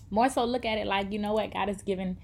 more 0.09 0.29
so 0.29 0.43
look 0.43 0.65
at 0.65 0.77
it 0.77 0.87
like 0.87 1.11
you 1.11 1.19
know 1.19 1.33
what? 1.33 1.53
God 1.53 1.67
has 1.67 1.81
given 1.81 2.17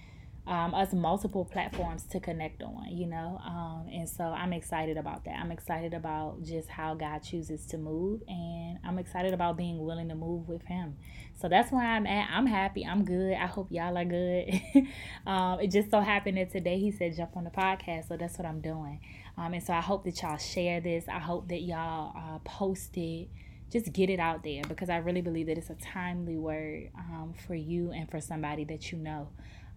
um, 0.47 0.75
us 0.75 0.93
multiple 0.93 1.43
platforms 1.43 2.03
to 2.11 2.19
connect 2.19 2.61
on 2.61 2.87
you 2.91 3.07
know? 3.07 3.39
Um, 3.43 3.87
and 3.91 4.07
so 4.07 4.23
i'm 4.25 4.53
excited 4.53 4.97
about 4.97 5.25
that. 5.25 5.35
I'm 5.39 5.51
excited 5.51 5.93
about 5.93 6.43
just 6.43 6.69
how 6.69 6.93
god 6.93 7.19
chooses 7.23 7.65
to 7.67 7.77
move 7.77 8.21
and 8.27 8.77
i'm 8.85 8.99
excited 8.99 9.33
about 9.33 9.57
being 9.57 9.83
willing 9.83 10.09
to 10.09 10.15
move 10.15 10.47
with 10.47 10.63
him. 10.65 10.97
So 11.39 11.49
that's 11.49 11.71
where 11.71 11.85
i'm 11.85 12.05
at. 12.05 12.29
I'm 12.31 12.45
happy. 12.45 12.85
I'm 12.85 13.03
good. 13.05 13.33
I 13.33 13.47
hope 13.47 13.71
y'all 13.71 13.97
are 13.97 14.05
good. 14.05 14.61
Um, 15.25 15.59
it 15.59 15.71
just 15.71 15.89
so 15.89 16.01
happened 16.01 16.37
that 16.37 16.51
today 16.51 16.77
he 16.77 16.91
said 16.91 17.15
jump 17.15 17.35
on 17.35 17.45
the 17.45 17.49
podcast 17.49 18.09
so 18.09 18.17
that's 18.17 18.37
what 18.37 18.45
i'm 18.45 18.61
doing. 18.61 18.99
Um, 19.37 19.53
and 19.53 19.63
so 19.63 19.73
i 19.73 19.81
hope 19.81 20.03
that 20.05 20.21
y'all 20.21 20.37
share 20.37 20.79
this. 20.79 21.05
I 21.07 21.19
hope 21.19 21.47
that 21.49 21.61
y'all 21.61 22.13
uh, 22.15 22.39
post 22.43 22.95
it 22.95 23.29
just 23.75 23.91
get 23.91 24.09
it 24.09 24.21
out 24.21 24.41
there 24.41 24.61
because 24.69 24.89
I 24.89 24.97
really 24.97 25.19
believe 25.19 25.47
that 25.47 25.57
it's 25.57 25.69
a 25.69 25.75
timely 25.75 26.37
word 26.37 26.91
um, 26.97 27.33
for 27.45 27.55
you 27.55 27.91
and 27.91 28.09
for 28.09 28.21
somebody 28.21 28.63
that 28.65 28.89
you 28.93 28.97
know. 28.97 29.27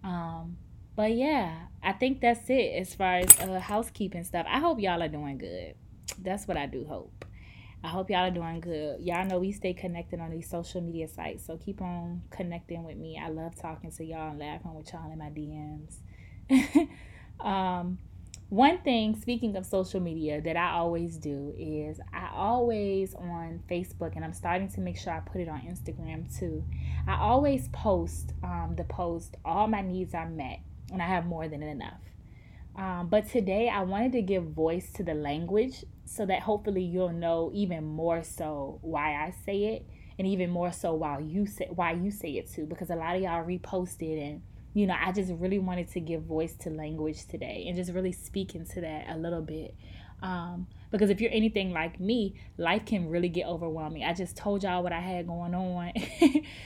Um, 0.04 0.56
but 0.94 1.12
yeah, 1.14 1.66
I 1.82 1.94
think 1.94 2.20
that's 2.20 2.48
it 2.48 2.76
as 2.80 2.94
far 2.94 3.16
as 3.16 3.40
uh, 3.40 3.58
housekeeping 3.58 4.22
stuff. 4.22 4.46
I 4.48 4.60
hope 4.60 4.78
y'all 4.78 5.02
are 5.02 5.08
doing 5.08 5.38
good. 5.38 5.74
That's 6.16 6.46
what 6.46 6.56
I 6.56 6.66
do 6.66 6.84
hope. 6.84 7.24
I 7.82 7.88
hope 7.88 8.08
y'all 8.08 8.28
are 8.28 8.30
doing 8.30 8.60
good. 8.60 9.00
Y'all 9.00 9.26
know 9.26 9.40
we 9.40 9.50
stay 9.50 9.74
connected 9.74 10.20
on 10.20 10.30
these 10.30 10.48
social 10.48 10.80
media 10.80 11.08
sites, 11.08 11.44
so 11.44 11.56
keep 11.56 11.82
on 11.82 12.22
connecting 12.30 12.84
with 12.84 12.96
me. 12.96 13.20
I 13.20 13.30
love 13.30 13.56
talking 13.56 13.90
to 13.90 14.04
y'all 14.04 14.30
and 14.30 14.38
laughing 14.38 14.74
with 14.74 14.92
y'all 14.92 15.10
in 15.10 15.18
my 15.18 15.30
DMs. 15.30 16.88
um, 17.44 17.98
one 18.50 18.78
thing, 18.78 19.14
speaking 19.20 19.56
of 19.56 19.66
social 19.66 20.00
media, 20.00 20.40
that 20.40 20.56
I 20.56 20.70
always 20.70 21.18
do 21.18 21.54
is 21.58 22.00
I 22.14 22.30
always 22.32 23.14
on 23.14 23.60
Facebook, 23.70 24.16
and 24.16 24.24
I'm 24.24 24.32
starting 24.32 24.68
to 24.70 24.80
make 24.80 24.96
sure 24.96 25.12
I 25.12 25.20
put 25.20 25.42
it 25.42 25.48
on 25.48 25.60
Instagram 25.60 26.34
too. 26.38 26.64
I 27.06 27.18
always 27.18 27.68
post 27.68 28.32
um, 28.42 28.74
the 28.76 28.84
post, 28.84 29.36
All 29.44 29.66
my 29.66 29.82
needs 29.82 30.14
are 30.14 30.28
met, 30.28 30.60
and 30.90 31.02
I 31.02 31.06
have 31.06 31.26
more 31.26 31.46
than 31.46 31.62
enough. 31.62 32.00
Um, 32.74 33.08
but 33.10 33.28
today 33.28 33.68
I 33.68 33.82
wanted 33.82 34.12
to 34.12 34.22
give 34.22 34.44
voice 34.44 34.92
to 34.92 35.02
the 35.02 35.14
language 35.14 35.84
so 36.06 36.24
that 36.24 36.40
hopefully 36.40 36.82
you'll 36.82 37.12
know 37.12 37.50
even 37.52 37.84
more 37.84 38.22
so 38.22 38.78
why 38.80 39.14
I 39.14 39.34
say 39.44 39.74
it, 39.74 39.86
and 40.18 40.26
even 40.26 40.48
more 40.48 40.72
so 40.72 40.94
why 40.94 41.18
you 41.18 41.44
say 41.44 41.68
why 41.70 41.92
you 41.92 42.10
say 42.10 42.30
it 42.30 42.50
too, 42.50 42.64
because 42.64 42.88
a 42.88 42.96
lot 42.96 43.14
of 43.14 43.20
y'all 43.20 43.44
reposted 43.44 44.26
and 44.26 44.42
you 44.74 44.86
know, 44.86 44.94
I 44.98 45.12
just 45.12 45.32
really 45.32 45.58
wanted 45.58 45.88
to 45.92 46.00
give 46.00 46.22
voice 46.22 46.54
to 46.60 46.70
language 46.70 47.26
today 47.26 47.64
and 47.66 47.76
just 47.76 47.92
really 47.92 48.12
speak 48.12 48.54
into 48.54 48.80
that 48.80 49.06
a 49.08 49.16
little 49.16 49.42
bit. 49.42 49.74
Um, 50.22 50.66
because 50.90 51.10
if 51.10 51.20
you're 51.20 51.32
anything 51.32 51.72
like 51.72 52.00
me, 52.00 52.34
life 52.56 52.86
can 52.86 53.08
really 53.08 53.28
get 53.28 53.46
overwhelming. 53.46 54.04
I 54.04 54.14
just 54.14 54.36
told 54.36 54.62
y'all 54.62 54.82
what 54.82 54.92
I 54.92 55.00
had 55.00 55.26
going 55.26 55.54
on. 55.54 55.92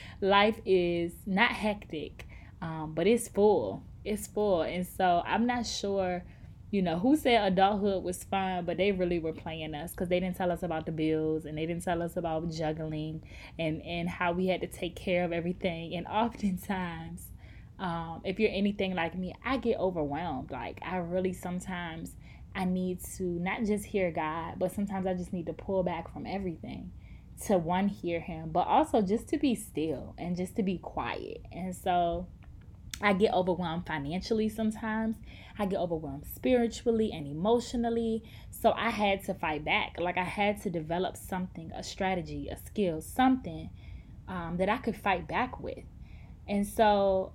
life 0.21 0.59
is 0.65 1.13
not 1.25 1.51
hectic, 1.51 2.27
um, 2.61 2.93
but 2.95 3.05
it's 3.05 3.27
full. 3.27 3.83
It's 4.05 4.27
full. 4.27 4.61
And 4.61 4.87
so 4.87 5.23
I'm 5.25 5.45
not 5.45 5.65
sure, 5.65 6.23
you 6.71 6.81
know, 6.81 6.97
who 6.99 7.15
said 7.15 7.51
adulthood 7.51 8.03
was 8.03 8.23
fun, 8.23 8.65
but 8.65 8.77
they 8.77 8.91
really 8.91 9.19
were 9.19 9.33
playing 9.33 9.75
us 9.75 9.91
because 9.91 10.09
they 10.09 10.19
didn't 10.19 10.37
tell 10.37 10.51
us 10.51 10.63
about 10.63 10.85
the 10.85 10.91
bills 10.91 11.45
and 11.45 11.57
they 11.57 11.65
didn't 11.65 11.83
tell 11.83 12.01
us 12.01 12.15
about 12.15 12.49
juggling 12.49 13.23
and, 13.59 13.81
and 13.81 14.09
how 14.09 14.31
we 14.31 14.47
had 14.47 14.61
to 14.61 14.67
take 14.67 14.95
care 14.95 15.25
of 15.25 15.31
everything. 15.31 15.95
And 15.95 16.07
oftentimes, 16.11 17.27
um, 17.79 18.21
if 18.23 18.39
you're 18.39 18.51
anything 18.51 18.95
like 18.95 19.17
me, 19.17 19.33
I 19.43 19.57
get 19.57 19.79
overwhelmed. 19.79 20.51
Like 20.51 20.79
I 20.85 20.97
really 20.97 21.33
sometimes 21.33 22.15
I 22.55 22.65
need 22.65 23.03
to 23.17 23.23
not 23.23 23.63
just 23.63 23.85
hear 23.85 24.11
God, 24.11 24.55
but 24.57 24.71
sometimes 24.71 25.07
I 25.07 25.13
just 25.13 25.33
need 25.33 25.47
to 25.47 25.53
pull 25.53 25.83
back 25.83 26.13
from 26.13 26.25
everything 26.25 26.91
to 27.47 27.57
one 27.57 27.87
hear 27.87 28.19
him, 28.19 28.51
but 28.51 28.67
also 28.67 29.01
just 29.01 29.27
to 29.29 29.37
be 29.37 29.55
still 29.55 30.13
and 30.17 30.37
just 30.37 30.55
to 30.55 30.63
be 30.63 30.77
quiet. 30.77 31.41
And 31.51 31.75
so 31.75 32.27
I 33.01 33.13
get 33.13 33.33
overwhelmed 33.33 33.85
financially 33.87 34.49
sometimes. 34.49 35.17
I 35.57 35.65
get 35.65 35.79
overwhelmed 35.79 36.25
spiritually 36.25 37.11
and 37.11 37.27
emotionally. 37.27 38.23
So 38.51 38.71
I 38.71 38.91
had 38.91 39.23
to 39.25 39.33
fight 39.33 39.65
back. 39.65 39.97
Like 39.99 40.17
I 40.17 40.23
had 40.23 40.61
to 40.63 40.69
develop 40.69 41.17
something, 41.17 41.71
a 41.75 41.83
strategy, 41.83 42.49
a 42.49 42.57
skill, 42.57 43.01
something 43.01 43.69
um, 44.27 44.57
that 44.57 44.69
I 44.69 44.77
could 44.77 44.95
fight 44.95 45.27
back 45.27 45.59
with. 45.59 45.83
And 46.47 46.67
so 46.67 47.33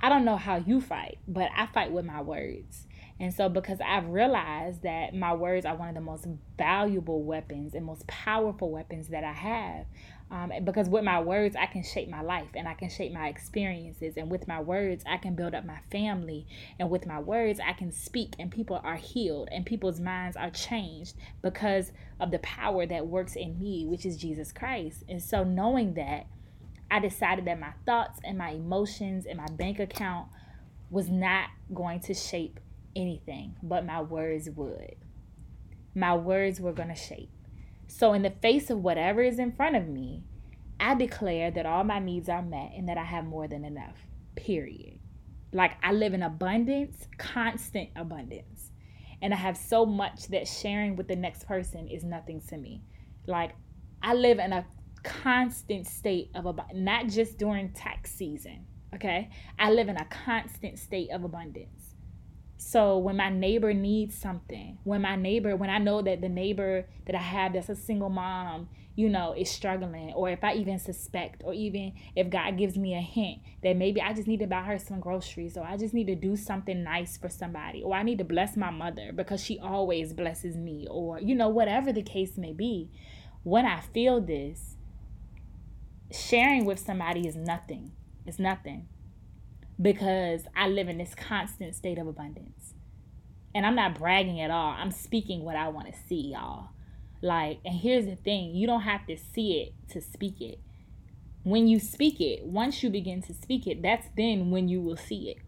I 0.00 0.08
don't 0.08 0.24
know 0.24 0.36
how 0.36 0.56
you 0.56 0.80
fight, 0.80 1.18
but 1.26 1.50
I 1.56 1.66
fight 1.66 1.92
with 1.92 2.04
my 2.04 2.20
words. 2.20 2.86
And 3.18 3.32
so, 3.32 3.48
because 3.48 3.78
I've 3.80 4.08
realized 4.08 4.82
that 4.82 5.14
my 5.14 5.32
words 5.32 5.64
are 5.64 5.74
one 5.74 5.88
of 5.88 5.94
the 5.94 6.02
most 6.02 6.26
valuable 6.58 7.22
weapons 7.22 7.74
and 7.74 7.84
most 7.84 8.06
powerful 8.06 8.70
weapons 8.70 9.08
that 9.08 9.24
I 9.24 9.32
have, 9.32 9.86
um, 10.30 10.52
because 10.64 10.88
with 10.90 11.04
my 11.04 11.20
words, 11.20 11.56
I 11.56 11.64
can 11.64 11.82
shape 11.82 12.10
my 12.10 12.20
life 12.20 12.48
and 12.54 12.68
I 12.68 12.74
can 12.74 12.90
shape 12.90 13.12
my 13.12 13.28
experiences. 13.28 14.18
And 14.18 14.30
with 14.30 14.46
my 14.46 14.60
words, 14.60 15.02
I 15.06 15.16
can 15.16 15.34
build 15.34 15.54
up 15.54 15.64
my 15.64 15.78
family. 15.90 16.46
And 16.78 16.90
with 16.90 17.06
my 17.06 17.18
words, 17.18 17.58
I 17.58 17.72
can 17.72 17.90
speak, 17.90 18.34
and 18.38 18.50
people 18.50 18.80
are 18.84 18.96
healed 18.96 19.48
and 19.50 19.64
people's 19.64 20.00
minds 20.00 20.36
are 20.36 20.50
changed 20.50 21.14
because 21.40 21.92
of 22.20 22.30
the 22.30 22.40
power 22.40 22.84
that 22.86 23.06
works 23.06 23.34
in 23.34 23.58
me, 23.58 23.86
which 23.86 24.04
is 24.04 24.18
Jesus 24.18 24.52
Christ. 24.52 25.04
And 25.08 25.22
so, 25.22 25.42
knowing 25.42 25.94
that, 25.94 26.26
I 26.90 27.00
decided 27.00 27.44
that 27.46 27.60
my 27.60 27.72
thoughts 27.84 28.20
and 28.24 28.38
my 28.38 28.50
emotions 28.50 29.26
and 29.26 29.38
my 29.38 29.46
bank 29.46 29.78
account 29.78 30.28
was 30.90 31.08
not 31.08 31.48
going 31.74 32.00
to 32.00 32.14
shape 32.14 32.60
anything, 32.94 33.56
but 33.62 33.84
my 33.84 34.00
words 34.00 34.48
would. 34.50 34.96
My 35.94 36.14
words 36.14 36.60
were 36.60 36.72
going 36.72 36.88
to 36.88 36.94
shape. 36.94 37.30
So, 37.88 38.12
in 38.12 38.22
the 38.22 38.30
face 38.30 38.70
of 38.70 38.82
whatever 38.82 39.22
is 39.22 39.38
in 39.38 39.52
front 39.52 39.76
of 39.76 39.88
me, 39.88 40.24
I 40.78 40.94
declare 40.94 41.50
that 41.50 41.66
all 41.66 41.84
my 41.84 41.98
needs 41.98 42.28
are 42.28 42.42
met 42.42 42.72
and 42.76 42.88
that 42.88 42.98
I 42.98 43.04
have 43.04 43.24
more 43.24 43.48
than 43.48 43.64
enough. 43.64 43.96
Period. 44.34 44.98
Like 45.52 45.72
I 45.82 45.92
live 45.92 46.12
in 46.12 46.22
abundance, 46.22 47.08
constant 47.18 47.90
abundance. 47.96 48.70
And 49.22 49.32
I 49.32 49.38
have 49.38 49.56
so 49.56 49.86
much 49.86 50.28
that 50.28 50.46
sharing 50.46 50.96
with 50.96 51.08
the 51.08 51.16
next 51.16 51.46
person 51.46 51.88
is 51.88 52.04
nothing 52.04 52.42
to 52.48 52.58
me. 52.58 52.82
Like 53.26 53.52
I 54.02 54.12
live 54.12 54.38
in 54.38 54.52
a 54.52 54.66
constant 55.06 55.86
state 55.86 56.30
of 56.34 56.46
abundance, 56.46 56.78
not 56.78 57.06
just 57.06 57.38
during 57.38 57.70
tax 57.70 58.12
season. 58.12 58.66
Okay. 58.94 59.30
I 59.58 59.70
live 59.70 59.88
in 59.88 59.96
a 59.96 60.04
constant 60.06 60.78
state 60.78 61.10
of 61.10 61.24
abundance. 61.24 61.94
So 62.58 62.98
when 62.98 63.16
my 63.16 63.30
neighbor 63.30 63.72
needs 63.72 64.16
something, 64.16 64.78
when 64.84 65.02
my 65.02 65.14
neighbor, 65.14 65.54
when 65.54 65.70
I 65.70 65.78
know 65.78 66.02
that 66.02 66.20
the 66.20 66.28
neighbor 66.28 66.86
that 67.06 67.14
I 67.14 67.20
have 67.20 67.52
that's 67.52 67.68
a 67.68 67.76
single 67.76 68.08
mom, 68.08 68.68
you 68.96 69.10
know, 69.10 69.34
is 69.36 69.50
struggling, 69.50 70.14
or 70.14 70.30
if 70.30 70.42
I 70.42 70.54
even 70.54 70.78
suspect, 70.78 71.42
or 71.44 71.52
even 71.52 71.92
if 72.16 72.30
God 72.30 72.56
gives 72.56 72.78
me 72.78 72.94
a 72.94 73.00
hint 73.00 73.40
that 73.62 73.76
maybe 73.76 74.00
I 74.00 74.14
just 74.14 74.26
need 74.26 74.40
to 74.40 74.46
buy 74.46 74.62
her 74.62 74.78
some 74.78 75.00
groceries, 75.00 75.58
or 75.58 75.64
I 75.66 75.76
just 75.76 75.92
need 75.92 76.06
to 76.06 76.14
do 76.14 76.34
something 76.34 76.82
nice 76.82 77.18
for 77.18 77.28
somebody, 77.28 77.82
or 77.82 77.94
I 77.94 78.02
need 78.02 78.18
to 78.18 78.24
bless 78.24 78.56
my 78.56 78.70
mother 78.70 79.12
because 79.14 79.44
she 79.44 79.58
always 79.58 80.14
blesses 80.14 80.56
me, 80.56 80.86
or, 80.90 81.20
you 81.20 81.34
know, 81.34 81.50
whatever 81.50 81.92
the 81.92 82.02
case 82.02 82.38
may 82.38 82.54
be, 82.54 82.90
when 83.42 83.66
I 83.66 83.80
feel 83.80 84.18
this, 84.20 84.75
sharing 86.16 86.64
with 86.64 86.78
somebody 86.78 87.26
is 87.26 87.36
nothing. 87.36 87.92
It's 88.24 88.38
nothing 88.38 88.88
because 89.80 90.42
I 90.56 90.68
live 90.68 90.88
in 90.88 90.98
this 90.98 91.14
constant 91.14 91.74
state 91.74 91.98
of 91.98 92.06
abundance. 92.06 92.74
And 93.54 93.64
I'm 93.64 93.74
not 93.74 93.98
bragging 93.98 94.40
at 94.40 94.50
all. 94.50 94.70
I'm 94.70 94.90
speaking 94.90 95.42
what 95.42 95.56
I 95.56 95.68
want 95.68 95.86
to 95.92 95.98
see, 96.08 96.32
y'all. 96.32 96.70
Like, 97.22 97.60
and 97.64 97.74
here's 97.74 98.04
the 98.04 98.16
thing 98.16 98.54
you 98.54 98.66
don't 98.66 98.82
have 98.82 99.06
to 99.06 99.16
see 99.16 99.60
it 99.60 99.92
to 99.92 100.00
speak 100.00 100.40
it. 100.40 100.60
When 101.42 101.68
you 101.68 101.78
speak 101.78 102.20
it, 102.20 102.44
once 102.44 102.82
you 102.82 102.90
begin 102.90 103.22
to 103.22 103.34
speak 103.34 103.66
it, 103.66 103.82
that's 103.82 104.08
then 104.16 104.50
when 104.50 104.68
you 104.68 104.80
will 104.80 104.96
see 104.96 105.30
it, 105.30 105.38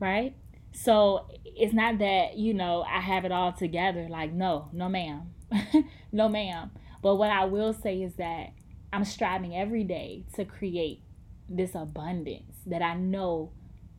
right? 0.00 0.34
So 0.72 1.28
it's 1.44 1.72
not 1.72 1.98
that, 1.98 2.36
you 2.36 2.54
know, 2.54 2.82
I 2.82 3.00
have 3.00 3.24
it 3.24 3.32
all 3.32 3.52
together. 3.52 4.08
Like, 4.10 4.32
no, 4.32 4.68
no, 4.72 4.88
ma'am. 4.88 5.30
no, 6.12 6.28
ma'am. 6.28 6.70
But 7.02 7.16
what 7.16 7.30
I 7.30 7.44
will 7.44 7.72
say 7.72 8.02
is 8.02 8.14
that 8.16 8.52
I'm 8.92 9.04
striving 9.04 9.56
every 9.56 9.84
day 9.84 10.24
to 10.34 10.44
create 10.44 11.02
this 11.48 11.74
abundance 11.74 12.56
that 12.66 12.82
I 12.82 12.94
know 12.94 13.52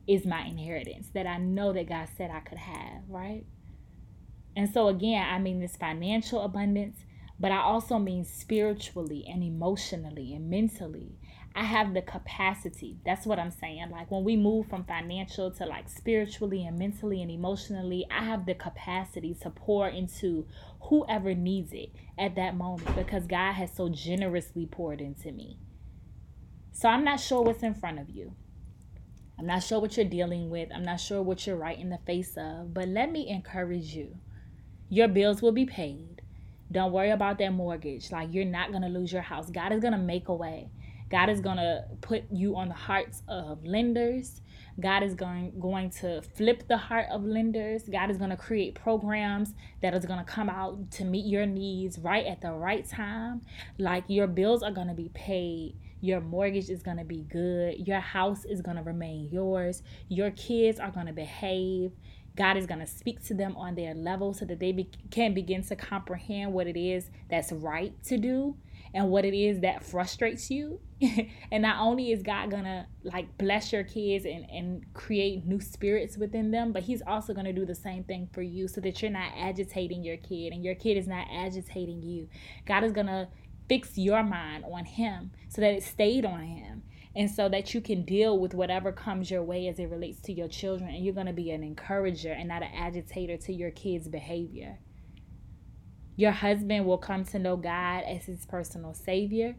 is 0.06 0.24
my 0.24 0.42
inheritance, 0.42 1.08
that 1.14 1.26
I 1.26 1.38
know 1.38 1.72
that 1.72 1.88
God 1.88 2.08
said 2.16 2.30
I 2.30 2.40
could 2.40 2.58
have, 2.58 3.02
right? 3.08 3.44
And 4.56 4.68
so, 4.68 4.88
again, 4.88 5.24
I 5.24 5.38
mean 5.38 5.60
this 5.60 5.76
financial 5.76 6.42
abundance, 6.42 7.04
but 7.38 7.52
I 7.52 7.58
also 7.58 7.98
mean 7.98 8.24
spiritually 8.24 9.24
and 9.30 9.42
emotionally 9.42 10.34
and 10.34 10.50
mentally. 10.50 11.18
I 11.54 11.64
have 11.64 11.94
the 11.94 12.02
capacity. 12.02 12.98
That's 13.04 13.26
what 13.26 13.38
I'm 13.38 13.50
saying. 13.50 13.90
Like 13.90 14.10
when 14.10 14.24
we 14.24 14.36
move 14.36 14.68
from 14.68 14.84
financial 14.84 15.50
to 15.52 15.66
like 15.66 15.88
spiritually 15.88 16.64
and 16.64 16.78
mentally 16.78 17.20
and 17.20 17.30
emotionally, 17.30 18.06
I 18.10 18.24
have 18.24 18.46
the 18.46 18.54
capacity 18.54 19.34
to 19.42 19.50
pour 19.50 19.88
into 19.88 20.46
whoever 20.80 21.34
needs 21.34 21.72
it 21.72 21.90
at 22.18 22.34
that 22.36 22.56
moment 22.56 22.94
because 22.96 23.26
God 23.26 23.52
has 23.52 23.72
so 23.72 23.88
generously 23.88 24.66
poured 24.66 25.00
into 25.00 25.32
me. 25.32 25.58
So 26.72 26.88
I'm 26.88 27.04
not 27.04 27.20
sure 27.20 27.42
what's 27.42 27.62
in 27.62 27.74
front 27.74 27.98
of 27.98 28.10
you. 28.10 28.34
I'm 29.38 29.46
not 29.46 29.62
sure 29.62 29.80
what 29.80 29.96
you're 29.96 30.06
dealing 30.06 30.50
with. 30.50 30.68
I'm 30.74 30.84
not 30.84 31.00
sure 31.00 31.22
what 31.22 31.46
you're 31.46 31.56
right 31.56 31.78
in 31.78 31.90
the 31.90 31.98
face 32.06 32.36
of. 32.36 32.74
But 32.74 32.88
let 32.88 33.12
me 33.12 33.28
encourage 33.28 33.94
you 33.94 34.16
your 34.88 35.08
bills 35.08 35.42
will 35.42 35.52
be 35.52 35.66
paid. 35.66 36.22
Don't 36.70 36.92
worry 36.92 37.10
about 37.10 37.38
that 37.38 37.52
mortgage. 37.52 38.10
Like, 38.10 38.32
you're 38.32 38.44
not 38.44 38.70
going 38.70 38.82
to 38.82 38.88
lose 38.88 39.12
your 39.12 39.22
house. 39.22 39.50
God 39.50 39.72
is 39.72 39.80
going 39.80 39.92
to 39.92 39.98
make 39.98 40.28
a 40.28 40.34
way. 40.34 40.70
God 41.10 41.30
is 41.30 41.40
going 41.40 41.56
to 41.56 41.84
put 42.00 42.24
you 42.30 42.56
on 42.56 42.68
the 42.68 42.74
hearts 42.74 43.22
of 43.28 43.64
lenders. 43.64 44.40
God 44.80 45.02
is 45.02 45.14
going 45.14 45.58
going 45.58 45.90
to 45.90 46.22
flip 46.22 46.68
the 46.68 46.76
heart 46.76 47.06
of 47.10 47.24
lenders. 47.24 47.82
God 47.90 48.10
is 48.10 48.16
going 48.16 48.30
to 48.30 48.36
create 48.36 48.74
programs 48.74 49.54
that 49.82 49.94
is 49.94 50.04
going 50.04 50.20
to 50.20 50.24
come 50.24 50.48
out 50.48 50.90
to 50.92 51.04
meet 51.04 51.26
your 51.26 51.46
needs 51.46 51.98
right 51.98 52.26
at 52.26 52.40
the 52.40 52.52
right 52.52 52.88
time. 52.88 53.42
Like 53.78 54.04
your 54.08 54.26
bills 54.26 54.62
are 54.62 54.70
going 54.70 54.88
to 54.88 54.94
be 54.94 55.10
paid. 55.14 55.74
Your 56.00 56.20
mortgage 56.20 56.70
is 56.70 56.82
going 56.82 56.98
to 56.98 57.04
be 57.04 57.24
good. 57.24 57.86
Your 57.88 57.98
house 57.98 58.44
is 58.44 58.60
going 58.60 58.76
to 58.76 58.82
remain 58.84 59.28
yours. 59.32 59.82
Your 60.08 60.30
kids 60.30 60.78
are 60.78 60.92
going 60.92 61.06
to 61.06 61.12
behave. 61.12 61.92
God 62.36 62.56
is 62.56 62.66
going 62.66 62.78
to 62.78 62.86
speak 62.86 63.24
to 63.24 63.34
them 63.34 63.56
on 63.56 63.74
their 63.74 63.94
level 63.94 64.32
so 64.32 64.44
that 64.44 64.60
they 64.60 64.70
be- 64.70 64.90
can 65.10 65.34
begin 65.34 65.64
to 65.64 65.74
comprehend 65.74 66.52
what 66.52 66.68
it 66.68 66.78
is 66.78 67.10
that's 67.28 67.50
right 67.50 67.92
to 68.04 68.16
do 68.16 68.56
and 68.94 69.08
what 69.08 69.24
it 69.24 69.34
is 69.34 69.60
that 69.60 69.84
frustrates 69.84 70.50
you. 70.50 70.80
and 71.52 71.62
not 71.62 71.80
only 71.80 72.10
is 72.10 72.22
God 72.22 72.50
gonna 72.50 72.86
like 73.04 73.36
bless 73.38 73.72
your 73.72 73.84
kids 73.84 74.24
and, 74.24 74.44
and 74.50 74.84
create 74.94 75.46
new 75.46 75.60
spirits 75.60 76.16
within 76.16 76.50
them, 76.50 76.72
but 76.72 76.82
He's 76.82 77.02
also 77.06 77.34
gonna 77.34 77.52
do 77.52 77.64
the 77.64 77.74
same 77.74 78.04
thing 78.04 78.28
for 78.32 78.42
you 78.42 78.68
so 78.68 78.80
that 78.80 79.00
you're 79.00 79.10
not 79.10 79.32
agitating 79.36 80.02
your 80.02 80.16
kid 80.16 80.52
and 80.52 80.64
your 80.64 80.74
kid 80.74 80.96
is 80.96 81.06
not 81.06 81.26
agitating 81.32 82.02
you. 82.02 82.28
God 82.66 82.84
is 82.84 82.92
gonna 82.92 83.28
fix 83.68 83.96
your 83.96 84.22
mind 84.22 84.64
on 84.64 84.84
Him 84.84 85.30
so 85.48 85.60
that 85.60 85.74
it 85.74 85.82
stayed 85.82 86.24
on 86.24 86.40
Him. 86.40 86.82
And 87.16 87.28
so 87.28 87.48
that 87.48 87.74
you 87.74 87.80
can 87.80 88.04
deal 88.04 88.38
with 88.38 88.54
whatever 88.54 88.92
comes 88.92 89.28
your 89.28 89.42
way 89.42 89.66
as 89.66 89.80
it 89.80 89.86
relates 89.86 90.20
to 90.20 90.32
your 90.32 90.46
children, 90.46 90.90
and 90.90 91.04
you're 91.04 91.14
going 91.14 91.26
to 91.26 91.32
be 91.32 91.50
an 91.50 91.64
encourager 91.64 92.30
and 92.30 92.46
not 92.46 92.62
an 92.62 92.70
agitator 92.72 93.36
to 93.38 93.52
your 93.52 93.72
kids' 93.72 94.06
behavior. 94.06 94.78
Your 96.18 96.32
husband 96.32 96.84
will 96.84 96.98
come 96.98 97.24
to 97.26 97.38
know 97.38 97.56
God 97.56 98.02
as 98.02 98.24
his 98.24 98.44
personal 98.44 98.92
savior, 98.92 99.54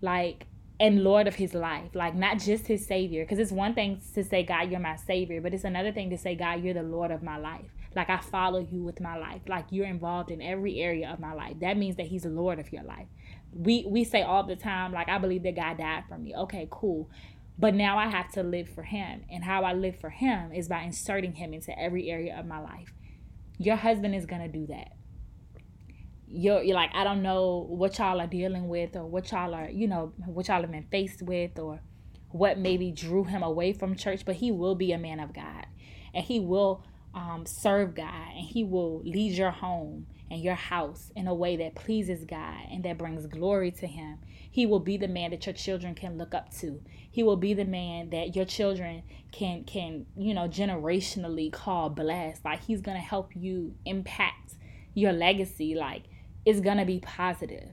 like, 0.00 0.46
and 0.80 1.04
Lord 1.04 1.26
of 1.26 1.34
his 1.34 1.52
life. 1.52 1.90
Like, 1.94 2.14
not 2.14 2.38
just 2.38 2.66
his 2.66 2.86
savior. 2.86 3.24
Because 3.24 3.38
it's 3.38 3.52
one 3.52 3.74
thing 3.74 4.00
to 4.14 4.24
say, 4.24 4.42
God, 4.42 4.70
you're 4.70 4.80
my 4.80 4.96
savior, 4.96 5.42
but 5.42 5.52
it's 5.52 5.64
another 5.64 5.92
thing 5.92 6.08
to 6.08 6.16
say, 6.16 6.34
God, 6.34 6.64
you're 6.64 6.72
the 6.72 6.82
Lord 6.82 7.10
of 7.10 7.22
my 7.22 7.36
life. 7.36 7.66
Like, 7.94 8.08
I 8.08 8.16
follow 8.16 8.60
you 8.60 8.84
with 8.84 9.02
my 9.02 9.18
life. 9.18 9.42
Like, 9.46 9.66
you're 9.68 9.86
involved 9.86 10.30
in 10.30 10.40
every 10.40 10.80
area 10.80 11.10
of 11.12 11.20
my 11.20 11.34
life. 11.34 11.60
That 11.60 11.76
means 11.76 11.96
that 11.96 12.06
he's 12.06 12.22
the 12.22 12.30
Lord 12.30 12.58
of 12.58 12.72
your 12.72 12.84
life. 12.84 13.08
We, 13.52 13.84
we 13.86 14.04
say 14.04 14.22
all 14.22 14.44
the 14.44 14.56
time, 14.56 14.92
like, 14.92 15.10
I 15.10 15.18
believe 15.18 15.42
that 15.42 15.56
God 15.56 15.76
died 15.76 16.04
for 16.08 16.16
me. 16.16 16.34
Okay, 16.34 16.68
cool. 16.70 17.10
But 17.58 17.74
now 17.74 17.98
I 17.98 18.08
have 18.08 18.32
to 18.32 18.42
live 18.42 18.70
for 18.70 18.82
him. 18.82 19.26
And 19.30 19.44
how 19.44 19.62
I 19.64 19.74
live 19.74 20.00
for 20.00 20.08
him 20.08 20.52
is 20.52 20.68
by 20.68 20.84
inserting 20.84 21.34
him 21.34 21.52
into 21.52 21.78
every 21.78 22.08
area 22.08 22.34
of 22.34 22.46
my 22.46 22.60
life. 22.60 22.94
Your 23.58 23.76
husband 23.76 24.14
is 24.14 24.24
going 24.24 24.40
to 24.40 24.48
do 24.48 24.66
that 24.68 24.92
you're, 26.36 26.62
you're 26.62 26.76
like, 26.76 26.90
I 26.94 27.04
don't 27.04 27.22
know 27.22 27.66
what 27.68 27.98
y'all 27.98 28.20
are 28.20 28.26
dealing 28.26 28.68
with 28.68 28.94
or 28.94 29.06
what 29.06 29.30
y'all 29.32 29.54
are, 29.54 29.70
you 29.70 29.88
know, 29.88 30.12
what 30.26 30.48
y'all 30.48 30.60
have 30.60 30.70
been 30.70 30.86
faced 30.90 31.22
with 31.22 31.58
or 31.58 31.80
what 32.30 32.58
maybe 32.58 32.90
drew 32.90 33.24
him 33.24 33.42
away 33.42 33.72
from 33.72 33.96
church, 33.96 34.24
but 34.24 34.36
he 34.36 34.52
will 34.52 34.74
be 34.74 34.92
a 34.92 34.98
man 34.98 35.20
of 35.20 35.32
God 35.32 35.66
and 36.14 36.24
he 36.24 36.38
will 36.38 36.84
um, 37.14 37.46
serve 37.46 37.94
God 37.94 38.30
and 38.34 38.44
he 38.44 38.62
will 38.62 39.00
lead 39.02 39.32
your 39.32 39.50
home 39.50 40.06
and 40.30 40.42
your 40.42 40.54
house 40.54 41.10
in 41.16 41.26
a 41.26 41.34
way 41.34 41.56
that 41.56 41.74
pleases 41.74 42.24
God 42.24 42.60
and 42.70 42.84
that 42.84 42.98
brings 42.98 43.26
glory 43.26 43.70
to 43.72 43.86
him. 43.86 44.18
He 44.50 44.66
will 44.66 44.80
be 44.80 44.96
the 44.96 45.08
man 45.08 45.30
that 45.30 45.46
your 45.46 45.54
children 45.54 45.94
can 45.94 46.18
look 46.18 46.34
up 46.34 46.52
to. 46.58 46.82
He 47.10 47.22
will 47.22 47.36
be 47.36 47.54
the 47.54 47.64
man 47.64 48.10
that 48.10 48.34
your 48.34 48.44
children 48.44 49.02
can 49.32 49.64
can, 49.64 50.06
you 50.16 50.34
know, 50.34 50.48
generationally 50.48 51.52
call 51.52 51.90
blessed. 51.90 52.44
Like 52.44 52.64
he's 52.64 52.80
going 52.80 52.96
to 52.96 53.02
help 53.02 53.36
you 53.36 53.74
impact 53.84 54.54
your 54.94 55.12
legacy 55.12 55.74
like 55.74 56.04
is 56.46 56.60
gonna 56.60 56.86
be 56.86 57.00
positive. 57.00 57.70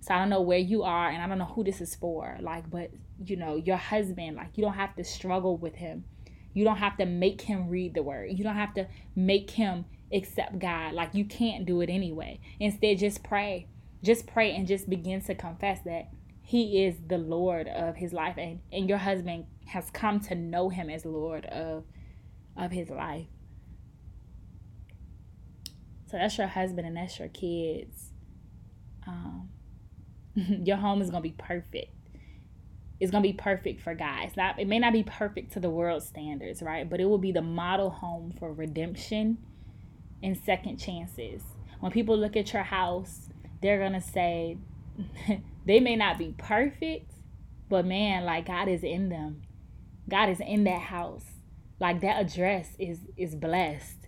So 0.00 0.14
I 0.14 0.18
don't 0.18 0.28
know 0.28 0.40
where 0.40 0.58
you 0.58 0.82
are 0.82 1.08
and 1.08 1.22
I 1.22 1.26
don't 1.26 1.38
know 1.38 1.46
who 1.46 1.64
this 1.64 1.80
is 1.80 1.94
for. 1.94 2.36
Like, 2.40 2.68
but 2.70 2.90
you 3.24 3.36
know, 3.36 3.56
your 3.56 3.76
husband, 3.76 4.36
like 4.36 4.50
you 4.56 4.62
don't 4.62 4.74
have 4.74 4.94
to 4.96 5.04
struggle 5.04 5.56
with 5.56 5.76
him. 5.76 6.04
You 6.52 6.64
don't 6.64 6.76
have 6.76 6.96
to 6.98 7.06
make 7.06 7.40
him 7.40 7.68
read 7.68 7.94
the 7.94 8.02
word. 8.02 8.30
You 8.32 8.44
don't 8.44 8.56
have 8.56 8.74
to 8.74 8.86
make 9.14 9.50
him 9.50 9.84
accept 10.12 10.58
God. 10.58 10.94
Like 10.94 11.14
you 11.14 11.24
can't 11.24 11.66
do 11.66 11.80
it 11.80 11.90
anyway. 11.90 12.40
Instead, 12.60 12.98
just 12.98 13.22
pray. 13.22 13.66
Just 14.02 14.26
pray 14.26 14.54
and 14.54 14.66
just 14.66 14.88
begin 14.88 15.20
to 15.22 15.34
confess 15.34 15.80
that 15.84 16.10
he 16.40 16.84
is 16.84 16.96
the 17.08 17.18
Lord 17.18 17.66
of 17.66 17.96
his 17.96 18.12
life 18.12 18.36
and, 18.38 18.60
and 18.72 18.88
your 18.88 18.98
husband 18.98 19.46
has 19.66 19.90
come 19.90 20.20
to 20.20 20.34
know 20.34 20.68
him 20.68 20.88
as 20.88 21.04
Lord 21.04 21.46
of 21.46 21.84
of 22.56 22.70
his 22.70 22.90
life. 22.90 23.26
So 26.08 26.16
that's 26.16 26.38
your 26.38 26.46
husband 26.46 26.86
and 26.86 26.96
that's 26.96 27.18
your 27.18 27.28
kids 27.28 28.12
um, 29.06 29.48
your 30.36 30.76
home 30.76 31.02
is 31.02 31.10
gonna 31.10 31.22
be 31.22 31.34
perfect. 31.36 31.92
It's 32.98 33.10
gonna 33.10 33.22
be 33.22 33.32
perfect 33.32 33.80
for 33.82 33.94
guys. 33.94 34.36
Not 34.36 34.58
it 34.58 34.66
may 34.68 34.78
not 34.78 34.92
be 34.92 35.02
perfect 35.02 35.52
to 35.52 35.60
the 35.60 35.70
world 35.70 36.02
standards, 36.02 36.62
right? 36.62 36.88
But 36.88 37.00
it 37.00 37.06
will 37.06 37.18
be 37.18 37.32
the 37.32 37.42
model 37.42 37.90
home 37.90 38.32
for 38.38 38.52
redemption 38.52 39.38
and 40.22 40.36
second 40.36 40.78
chances. 40.78 41.42
When 41.80 41.92
people 41.92 42.16
look 42.16 42.36
at 42.36 42.52
your 42.52 42.62
house, 42.62 43.28
they're 43.62 43.78
gonna 43.78 44.00
say 44.00 44.58
they 45.66 45.80
may 45.80 45.96
not 45.96 46.18
be 46.18 46.34
perfect, 46.38 47.12
but 47.68 47.84
man, 47.84 48.24
like 48.24 48.46
God 48.46 48.68
is 48.68 48.82
in 48.82 49.08
them. 49.08 49.42
God 50.08 50.28
is 50.28 50.40
in 50.40 50.64
that 50.64 50.82
house. 50.82 51.24
Like 51.78 52.00
that 52.00 52.20
address 52.20 52.70
is 52.78 53.00
is 53.16 53.34
blessed 53.34 54.05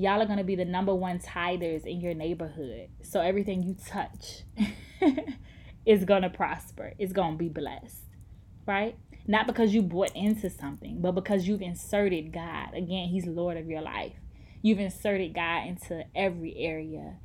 y'all 0.00 0.22
are 0.22 0.26
to 0.38 0.44
be 0.44 0.56
the 0.56 0.64
number 0.64 0.94
one 0.94 1.18
tithers 1.18 1.86
in 1.86 2.00
your 2.00 2.14
neighborhood. 2.14 2.88
So 3.02 3.20
everything 3.20 3.62
you 3.62 3.76
touch 3.86 4.44
is 5.86 6.04
to 6.22 6.30
prosper, 6.30 6.94
it's 6.98 7.12
to 7.32 7.38
be 7.38 7.48
blessed, 7.48 8.04
right? 8.66 8.96
Not 9.26 9.46
because 9.46 9.74
you 9.74 9.82
bought 9.82 10.16
into 10.16 10.48
something, 10.48 11.00
but 11.02 11.12
because 11.12 11.46
you've 11.46 11.60
inserted 11.60 12.32
God. 12.32 12.74
Again, 12.74 13.08
He's 13.08 13.26
Lord 13.26 13.58
of 13.58 13.68
your 13.68 13.82
life. 13.82 14.14
You've 14.62 14.78
inserted 14.78 15.34
God 15.34 15.66
into 15.66 16.04
every 16.14 16.56
area, 16.56 17.16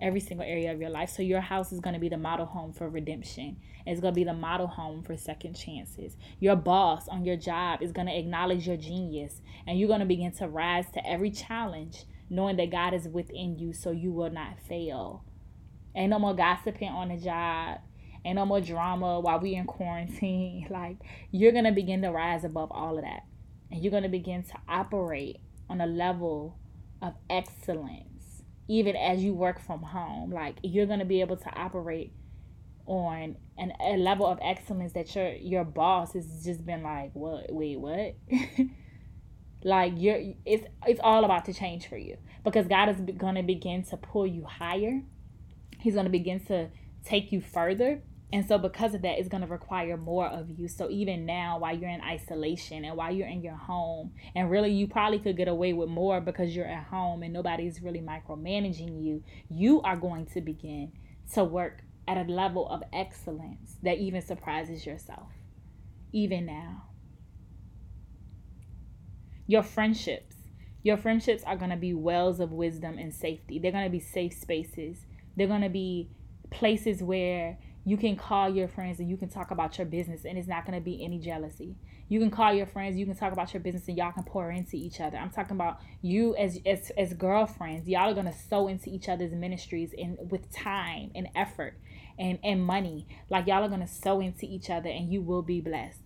every 0.00 0.20
single 0.20 0.44
area 0.44 0.72
of 0.72 0.80
your 0.80 0.90
life. 0.90 1.10
So 1.10 1.22
your 1.22 1.40
house 1.40 1.72
is 1.72 1.80
going 1.80 1.94
to 1.94 2.00
be 2.00 2.08
the 2.08 2.18
model 2.18 2.46
home 2.46 2.72
for 2.72 2.88
redemption. 2.88 3.58
It's 3.86 4.00
going 4.00 4.12
to 4.12 4.18
be 4.18 4.24
the 4.24 4.34
model 4.34 4.66
home 4.66 5.02
for 5.02 5.16
second 5.16 5.54
chances. 5.54 6.16
Your 6.40 6.56
boss 6.56 7.06
on 7.08 7.24
your 7.24 7.36
job 7.36 7.82
is 7.82 7.92
going 7.92 8.08
to 8.08 8.18
acknowledge 8.18 8.66
your 8.66 8.76
genius, 8.76 9.40
and 9.66 9.78
you're 9.78 9.88
going 9.88 10.00
to 10.00 10.06
begin 10.06 10.32
to 10.32 10.48
rise 10.48 10.90
to 10.94 11.06
every 11.06 11.30
challenge 11.30 12.06
knowing 12.30 12.56
that 12.56 12.70
God 12.70 12.94
is 12.94 13.08
within 13.08 13.58
you 13.58 13.72
so 13.72 13.90
you 13.90 14.12
will 14.12 14.30
not 14.30 14.58
fail. 14.68 15.24
Ain't 15.94 16.10
no 16.10 16.18
more 16.18 16.34
gossiping 16.34 16.88
on 16.88 17.08
the 17.08 17.16
job. 17.16 17.78
Ain't 18.24 18.36
no 18.36 18.46
more 18.46 18.60
drama 18.60 19.20
while 19.20 19.40
we 19.40 19.54
in 19.54 19.66
quarantine. 19.66 20.66
Like 20.70 20.96
you're 21.30 21.52
gonna 21.52 21.72
begin 21.72 22.02
to 22.02 22.10
rise 22.10 22.44
above 22.44 22.72
all 22.72 22.96
of 22.96 23.04
that. 23.04 23.24
And 23.70 23.82
you're 23.82 23.92
gonna 23.92 24.08
begin 24.08 24.42
to 24.44 24.54
operate 24.68 25.40
on 25.68 25.80
a 25.80 25.86
level 25.86 26.58
of 27.02 27.14
excellence. 27.28 28.42
Even 28.66 28.96
as 28.96 29.22
you 29.22 29.34
work 29.34 29.60
from 29.60 29.82
home. 29.82 30.32
Like 30.32 30.56
you're 30.62 30.86
gonna 30.86 31.04
be 31.04 31.20
able 31.20 31.36
to 31.36 31.50
operate 31.54 32.12
on 32.86 33.36
an, 33.56 33.72
a 33.80 33.96
level 33.96 34.26
of 34.26 34.38
excellence 34.42 34.92
that 34.92 35.14
your 35.14 35.32
your 35.34 35.64
boss 35.64 36.14
has 36.14 36.44
just 36.44 36.64
been 36.66 36.82
like, 36.82 37.10
what 37.14 37.52
wait, 37.52 37.78
what? 37.78 38.16
like 39.64 39.94
you're 39.96 40.20
it's 40.44 40.66
it's 40.86 41.00
all 41.02 41.24
about 41.24 41.46
to 41.46 41.52
change 41.52 41.88
for 41.88 41.96
you. 41.96 42.16
Because 42.44 42.66
god 42.68 42.90
is 42.90 43.00
going 43.16 43.34
to 43.34 43.42
begin 43.42 43.82
to 43.84 43.96
pull 43.96 44.26
you 44.26 44.44
higher. 44.44 45.02
He's 45.80 45.94
going 45.94 46.06
to 46.06 46.10
begin 46.10 46.44
to 46.46 46.68
take 47.04 47.32
you 47.32 47.40
further. 47.40 48.02
And 48.32 48.46
so 48.46 48.58
because 48.58 48.94
of 48.94 49.02
that 49.02 49.18
it's 49.18 49.28
going 49.28 49.42
to 49.42 49.48
require 49.48 49.96
more 49.96 50.26
of 50.26 50.50
you. 50.50 50.68
So 50.68 50.90
even 50.90 51.24
now 51.24 51.58
while 51.58 51.76
you're 51.76 51.90
in 51.90 52.02
isolation 52.02 52.84
and 52.84 52.96
while 52.96 53.12
you're 53.12 53.28
in 53.28 53.42
your 53.42 53.56
home 53.56 54.12
and 54.34 54.50
really 54.50 54.70
you 54.72 54.86
probably 54.86 55.18
could 55.18 55.36
get 55.36 55.48
away 55.48 55.72
with 55.72 55.88
more 55.88 56.20
because 56.20 56.54
you're 56.54 56.68
at 56.68 56.84
home 56.84 57.22
and 57.22 57.32
nobody's 57.32 57.80
really 57.80 58.00
micromanaging 58.00 59.02
you 59.02 59.22
you 59.48 59.80
are 59.82 59.96
going 59.96 60.26
to 60.26 60.40
begin 60.40 60.92
to 61.32 61.42
work 61.42 61.82
at 62.06 62.18
a 62.18 62.30
level 62.30 62.68
of 62.68 62.82
excellence 62.92 63.76
that 63.82 63.96
even 63.96 64.20
surprises 64.20 64.84
yourself. 64.84 65.30
Even 66.12 66.44
now 66.44 66.82
your 69.46 69.62
friendships. 69.62 70.36
Your 70.82 70.96
friendships 70.96 71.42
are 71.44 71.56
going 71.56 71.70
to 71.70 71.76
be 71.76 71.94
wells 71.94 72.40
of 72.40 72.52
wisdom 72.52 72.98
and 72.98 73.14
safety. 73.14 73.58
They're 73.58 73.72
going 73.72 73.84
to 73.84 73.90
be 73.90 74.00
safe 74.00 74.34
spaces. 74.34 75.06
They're 75.36 75.46
going 75.46 75.62
to 75.62 75.68
be 75.70 76.10
places 76.50 77.02
where 77.02 77.58
You 77.86 77.98
can 77.98 78.16
call 78.16 78.48
your 78.48 78.66
friends 78.66 78.98
and 78.98 79.10
you 79.10 79.16
can 79.16 79.28
talk 79.28 79.50
about 79.50 79.76
your 79.76 79.86
business, 79.86 80.24
and 80.24 80.38
it's 80.38 80.48
not 80.48 80.64
going 80.64 80.78
to 80.78 80.84
be 80.84 81.04
any 81.04 81.18
jealousy. 81.18 81.76
You 82.08 82.18
can 82.18 82.30
call 82.30 82.52
your 82.54 82.66
friends, 82.66 82.96
you 82.96 83.06
can 83.06 83.16
talk 83.16 83.32
about 83.32 83.52
your 83.52 83.60
business, 83.60 83.88
and 83.88 83.96
y'all 83.96 84.12
can 84.12 84.24
pour 84.24 84.50
into 84.50 84.76
each 84.76 85.00
other. 85.00 85.16
I'm 85.16 85.30
talking 85.30 85.56
about 85.56 85.80
you 86.02 86.34
as 86.36 86.58
as 86.66 86.90
as 86.98 87.14
girlfriends. 87.14 87.88
Y'all 87.88 88.10
are 88.10 88.14
gonna 88.14 88.34
sow 88.34 88.68
into 88.68 88.90
each 88.90 89.08
other's 89.08 89.32
ministries 89.32 89.94
and 89.96 90.18
with 90.30 90.52
time 90.52 91.10
and 91.14 91.28
effort 91.34 91.78
and 92.18 92.38
and 92.44 92.64
money. 92.64 93.06
Like 93.30 93.46
y'all 93.46 93.64
are 93.64 93.70
gonna 93.70 93.86
sow 93.86 94.20
into 94.20 94.44
each 94.44 94.68
other, 94.68 94.90
and 94.90 95.10
you 95.10 95.22
will 95.22 95.42
be 95.42 95.60
blessed. 95.60 96.00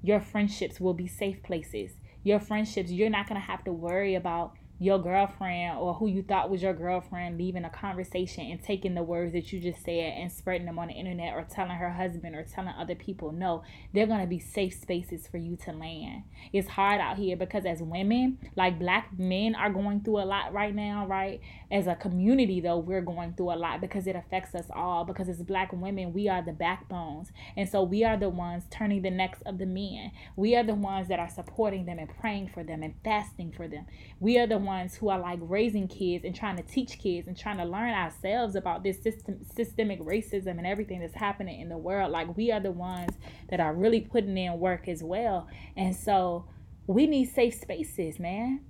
Your 0.00 0.20
friendships 0.20 0.80
will 0.80 0.94
be 0.94 1.08
safe 1.08 1.42
places. 1.42 1.92
Your 2.24 2.40
friendships, 2.40 2.90
you're 2.90 3.10
not 3.10 3.28
gonna 3.28 3.40
have 3.40 3.64
to 3.64 3.72
worry 3.72 4.14
about 4.14 4.54
your 4.82 4.98
girlfriend 4.98 5.78
or 5.78 5.94
who 5.94 6.08
you 6.08 6.24
thought 6.24 6.50
was 6.50 6.60
your 6.60 6.74
girlfriend 6.74 7.38
leaving 7.38 7.64
a 7.64 7.70
conversation 7.70 8.50
and 8.50 8.60
taking 8.60 8.96
the 8.96 9.02
words 9.02 9.32
that 9.32 9.52
you 9.52 9.60
just 9.60 9.84
said 9.84 10.14
and 10.18 10.32
spreading 10.32 10.66
them 10.66 10.76
on 10.76 10.88
the 10.88 10.94
internet 10.94 11.34
or 11.34 11.46
telling 11.48 11.76
her 11.76 11.90
husband 11.90 12.34
or 12.34 12.42
telling 12.42 12.74
other 12.76 12.96
people. 12.96 13.30
No, 13.30 13.62
they're 13.94 14.08
going 14.08 14.22
to 14.22 14.26
be 14.26 14.40
safe 14.40 14.74
spaces 14.74 15.28
for 15.28 15.36
you 15.36 15.56
to 15.64 15.70
land. 15.70 16.24
It's 16.52 16.66
hard 16.66 17.00
out 17.00 17.16
here 17.16 17.36
because 17.36 17.64
as 17.64 17.80
women, 17.80 18.38
like 18.56 18.80
black 18.80 19.16
men 19.16 19.54
are 19.54 19.70
going 19.70 20.00
through 20.00 20.18
a 20.18 20.26
lot 20.26 20.52
right 20.52 20.74
now, 20.74 21.06
right? 21.06 21.40
As 21.70 21.86
a 21.86 21.94
community, 21.94 22.60
though, 22.60 22.78
we're 22.78 23.02
going 23.02 23.34
through 23.34 23.52
a 23.52 23.54
lot 23.54 23.80
because 23.80 24.08
it 24.08 24.16
affects 24.16 24.52
us 24.56 24.66
all. 24.74 25.04
Because 25.04 25.28
as 25.28 25.40
black 25.44 25.72
women, 25.72 26.12
we 26.12 26.28
are 26.28 26.42
the 26.42 26.52
backbones. 26.52 27.30
And 27.56 27.68
so 27.68 27.84
we 27.84 28.02
are 28.02 28.16
the 28.16 28.28
ones 28.30 28.64
turning 28.68 29.02
the 29.02 29.10
necks 29.10 29.42
of 29.46 29.58
the 29.58 29.66
men. 29.66 30.10
We 30.34 30.56
are 30.56 30.64
the 30.64 30.74
ones 30.74 31.06
that 31.06 31.20
are 31.20 31.30
supporting 31.30 31.84
them 31.86 32.00
and 32.00 32.10
praying 32.18 32.50
for 32.52 32.64
them 32.64 32.82
and 32.82 32.94
fasting 33.04 33.52
for 33.56 33.68
them. 33.68 33.86
We 34.18 34.38
are 34.40 34.48
the 34.48 34.58
ones 34.58 34.71
ones 34.72 34.94
who 34.94 35.08
are 35.10 35.18
like 35.18 35.38
raising 35.42 35.86
kids 35.86 36.24
and 36.24 36.34
trying 36.34 36.56
to 36.56 36.62
teach 36.62 36.98
kids 36.98 37.28
and 37.28 37.36
trying 37.36 37.58
to 37.58 37.64
learn 37.64 37.90
ourselves 37.90 38.54
about 38.54 38.82
this 38.82 39.02
system 39.02 39.38
systemic 39.54 40.00
racism 40.00 40.58
and 40.58 40.66
everything 40.66 41.00
that's 41.00 41.14
happening 41.14 41.60
in 41.60 41.68
the 41.68 41.76
world 41.76 42.10
like 42.10 42.36
we 42.36 42.50
are 42.50 42.60
the 42.60 42.70
ones 42.70 43.12
that 43.50 43.60
are 43.60 43.74
really 43.74 44.00
putting 44.00 44.36
in 44.36 44.58
work 44.58 44.88
as 44.88 45.02
well. 45.02 45.46
And 45.76 45.94
so 45.94 46.46
we 46.86 47.06
need 47.06 47.26
safe 47.26 47.54
spaces 47.54 48.18
man. 48.18 48.60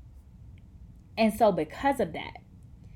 And 1.17 1.33
so 1.33 1.53
because 1.53 2.01
of 2.01 2.12
that 2.12 2.38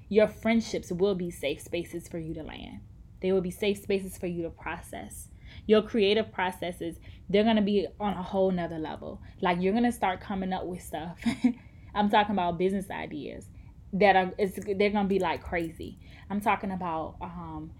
your 0.09 0.29
friendships 0.29 0.90
will 0.92 1.14
be 1.14 1.31
safe 1.31 1.61
spaces 1.61 2.07
for 2.07 2.19
you 2.19 2.33
to 2.35 2.42
land. 2.42 2.81
They 3.21 3.33
will 3.33 3.40
be 3.40 3.51
safe 3.51 3.79
spaces 3.79 4.16
for 4.16 4.29
you 4.29 4.42
to 4.45 4.51
process. 4.51 5.29
Your 5.66 5.83
creative 5.83 6.33
processes 6.33 6.97
they're 7.29 7.45
going 7.45 7.57
to 7.57 7.62
be 7.62 7.87
on 7.99 8.12
a 8.14 8.23
whole 8.23 8.51
nother 8.51 8.79
level. 8.79 9.21
Like 9.40 9.59
you're 9.61 9.73
going 9.73 9.85
to 9.85 9.92
start 9.92 10.21
coming 10.21 10.53
up 10.53 10.64
with 10.64 10.83
stuff 10.83 11.19
I'm 11.96 12.11
talking 12.11 12.35
about 12.35 12.59
business 12.59 12.90
ideas 12.90 13.48
that 13.94 14.16
are 14.16 14.32
it's, 14.38 14.59
they're 14.76 14.90
gonna 14.90 15.09
be 15.09 15.18
like 15.18 15.42
crazy. 15.42 15.98
I'm 16.28 16.40
talking 16.40 16.70
about 16.70 17.16
um, 17.20 17.72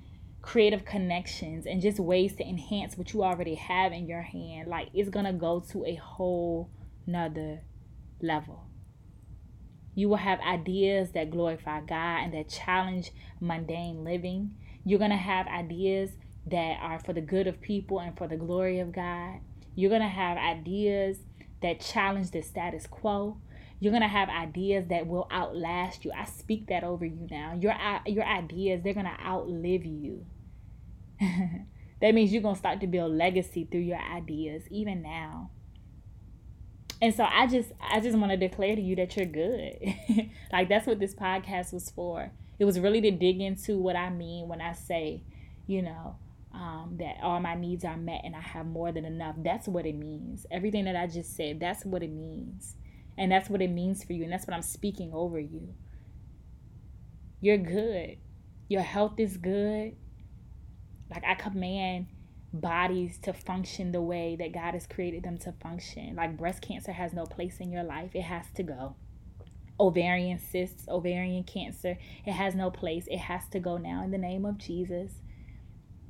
creative 0.42 0.85
connections 0.85 1.66
and 1.66 1.83
just 1.83 1.98
ways 1.98 2.35
to 2.37 2.44
enhance 2.44 2.96
what 2.96 3.12
you 3.12 3.22
already 3.22 3.57
have 3.57 3.92
in 3.92 4.07
your 4.07 4.22
hand. 4.22 4.68
Like 4.68 4.88
it's 4.94 5.11
gonna 5.11 5.33
go 5.33 5.61
to 5.72 5.85
a 5.85 5.96
whole 5.96 6.70
nother 7.07 7.62
level. 8.22 8.64
You 9.94 10.09
will 10.09 10.16
have 10.16 10.40
ideas 10.40 11.12
that 11.12 11.31
glorify 11.31 11.81
God 11.81 12.20
and 12.22 12.35
that 12.35 12.48
challenge 12.48 13.12
mundane 13.40 14.05
living. 14.05 14.55
You're 14.85 14.98
gonna 14.98 15.16
have 15.16 15.46
ideas 15.46 16.12
that 16.46 16.79
are 16.81 17.00
for 17.00 17.12
the 17.12 17.20
good 17.20 17.46
of 17.46 17.61
people 17.61 17.98
and 17.98 18.16
for 18.16 18.29
the 18.29 18.37
glory 18.37 18.79
of 18.79 18.92
God. 18.92 19.40
You're 19.74 19.90
gonna 19.90 20.09
have 20.09 20.38
ideas 20.38 21.18
that 21.62 21.81
challenge 21.81 22.31
the 22.31 22.42
status 22.42 22.87
quo. 22.87 23.38
You're 23.79 23.93
gonna 23.93 24.09
have 24.09 24.29
ideas 24.29 24.87
that 24.89 25.07
will 25.07 25.29
outlast 25.31 26.05
you. 26.05 26.12
I 26.12 26.25
speak 26.25 26.69
that 26.69 26.83
over 26.83 27.05
you 27.05 27.27
now. 27.31 27.59
Your 27.61 27.75
your 28.07 28.25
ideas 28.25 28.83
they're 28.83 28.95
gonna 28.95 29.19
outlive 29.25 29.85
you. 29.85 30.25
that 31.21 32.15
means 32.15 32.33
you're 32.33 32.43
gonna 32.43 32.57
start 32.57 32.81
to 32.81 32.87
build 32.87 33.12
legacy 33.12 33.69
through 33.71 33.81
your 33.81 34.01
ideas, 34.01 34.62
even 34.71 35.03
now. 35.03 35.51
And 37.03 37.15
so 37.15 37.25
I 37.25 37.47
just 37.47 37.73
I 37.81 38.01
just 38.01 38.17
want 38.17 38.33
to 38.33 38.37
declare 38.39 38.75
to 38.75 38.81
you 38.81 38.97
that 38.97 39.17
you're 39.17 39.27
good. 39.27 39.95
like 40.53 40.69
that's 40.69 40.87
what 40.87 40.99
this 40.99 41.15
podcast 41.15 41.73
was 41.73 41.91
for. 41.91 42.31
It 42.59 42.65
was 42.65 42.81
really 42.81 43.03
to 43.03 43.11
dig 43.11 43.41
into 43.41 43.79
what 43.79 43.97
I 43.97 44.09
mean 44.09 44.49
when 44.49 44.62
I 44.62 44.73
say, 44.73 45.23
you 45.67 45.83
know, 45.83 46.17
um, 46.55 46.97
that 46.99 47.17
all 47.23 47.39
my 47.41 47.55
needs 47.55 47.85
are 47.85 47.99
met 47.99 48.23
and 48.25 48.35
I 48.35 48.41
have 48.41 48.65
more 48.65 48.93
than 48.93 49.05
enough. 49.05 49.37
That's 49.39 49.69
what 49.69 49.85
it 49.85 49.95
means. 49.95 50.47
Everything 50.51 50.87
that 50.87 50.97
I 50.97 51.07
just 51.07 51.37
said, 51.37 51.61
that's 51.61 51.85
what 51.85 52.03
it 52.03 52.11
means. 52.11 52.77
And 53.18 53.33
that's 53.33 53.48
what 53.48 53.62
it 53.62 53.70
means 53.70 54.05
for 54.05 54.12
you. 54.12 54.24
And 54.24 54.33
that's 54.33 54.46
what 54.46 54.55
I'm 54.55 54.62
speaking 54.62 55.12
over 55.12 55.38
you. 55.38 55.74
You're 57.40 57.59
good. 57.59 58.18
Your 58.68 58.83
health 58.83 59.18
is 59.18 59.37
good. 59.37 59.96
Like 61.11 61.24
I 61.24 61.35
command 61.35 62.09
bodies 62.52 63.18
to 63.18 63.33
function 63.33 63.92
the 63.92 64.00
way 64.00 64.37
that 64.37 64.52
God 64.52 64.74
has 64.74 64.87
created 64.87 65.22
them 65.22 65.38
to 65.38 65.52
function. 65.52 66.16
Like 66.16 66.37
breast 66.37 66.62
cancer 66.62 66.92
has 66.92 67.12
no 67.12 67.24
place 67.24 67.61
in 67.61 67.70
your 67.70 67.85
life, 67.85 68.14
it 68.14 68.22
has 68.22 68.46
to 68.57 68.62
go. 68.62 68.96
Ovarian 69.79 70.38
cysts, 70.38 70.88
ovarian 70.88 71.44
cancer, 71.44 71.98
it 72.24 72.33
has 72.33 72.55
no 72.55 72.70
place. 72.70 73.07
It 73.11 73.18
has 73.18 73.46
to 73.48 73.61
go 73.61 73.76
now 73.76 74.02
in 74.02 74.11
the 74.11 74.18
name 74.18 74.46
of 74.46 74.59
Jesus. 74.59 75.12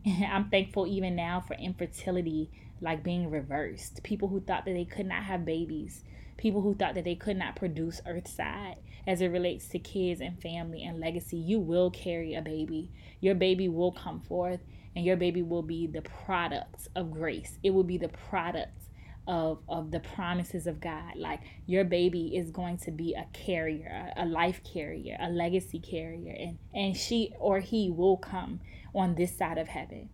I'm 0.06 0.48
thankful 0.50 0.86
even 0.86 1.16
now 1.16 1.40
for 1.40 1.54
infertility 1.54 2.50
like 2.80 3.02
being 3.02 3.30
reversed. 3.30 4.02
People 4.02 4.28
who 4.28 4.40
thought 4.40 4.64
that 4.66 4.74
they 4.74 4.84
could 4.84 5.06
not 5.06 5.24
have 5.24 5.44
babies 5.44 6.04
people 6.36 6.62
who 6.62 6.74
thought 6.74 6.94
that 6.94 7.04
they 7.04 7.14
could 7.14 7.36
not 7.36 7.56
produce 7.56 8.00
earthside 8.06 8.76
as 9.06 9.20
it 9.20 9.28
relates 9.28 9.68
to 9.68 9.78
kids 9.78 10.20
and 10.20 10.40
family 10.40 10.82
and 10.82 11.00
legacy 11.00 11.36
you 11.36 11.58
will 11.58 11.90
carry 11.90 12.34
a 12.34 12.42
baby 12.42 12.90
your 13.20 13.34
baby 13.34 13.68
will 13.68 13.92
come 13.92 14.20
forth 14.20 14.60
and 14.94 15.04
your 15.04 15.16
baby 15.16 15.42
will 15.42 15.62
be 15.62 15.86
the 15.86 16.02
product 16.02 16.88
of 16.96 17.10
grace 17.10 17.58
it 17.62 17.70
will 17.70 17.84
be 17.84 17.98
the 17.98 18.08
product 18.08 18.86
of 19.26 19.58
of 19.68 19.90
the 19.90 20.00
promises 20.00 20.66
of 20.66 20.80
God. 20.80 21.16
Like 21.16 21.40
your 21.66 21.84
baby 21.84 22.36
is 22.36 22.50
going 22.50 22.78
to 22.78 22.90
be 22.90 23.14
a 23.14 23.26
carrier, 23.32 24.12
a 24.16 24.24
life 24.24 24.60
carrier, 24.62 25.16
a 25.20 25.28
legacy 25.28 25.78
carrier, 25.78 26.34
and 26.38 26.58
and 26.74 26.96
she 26.96 27.32
or 27.38 27.60
he 27.60 27.90
will 27.90 28.16
come 28.16 28.60
on 28.94 29.14
this 29.14 29.36
side 29.36 29.58
of 29.58 29.68
heaven. 29.68 30.08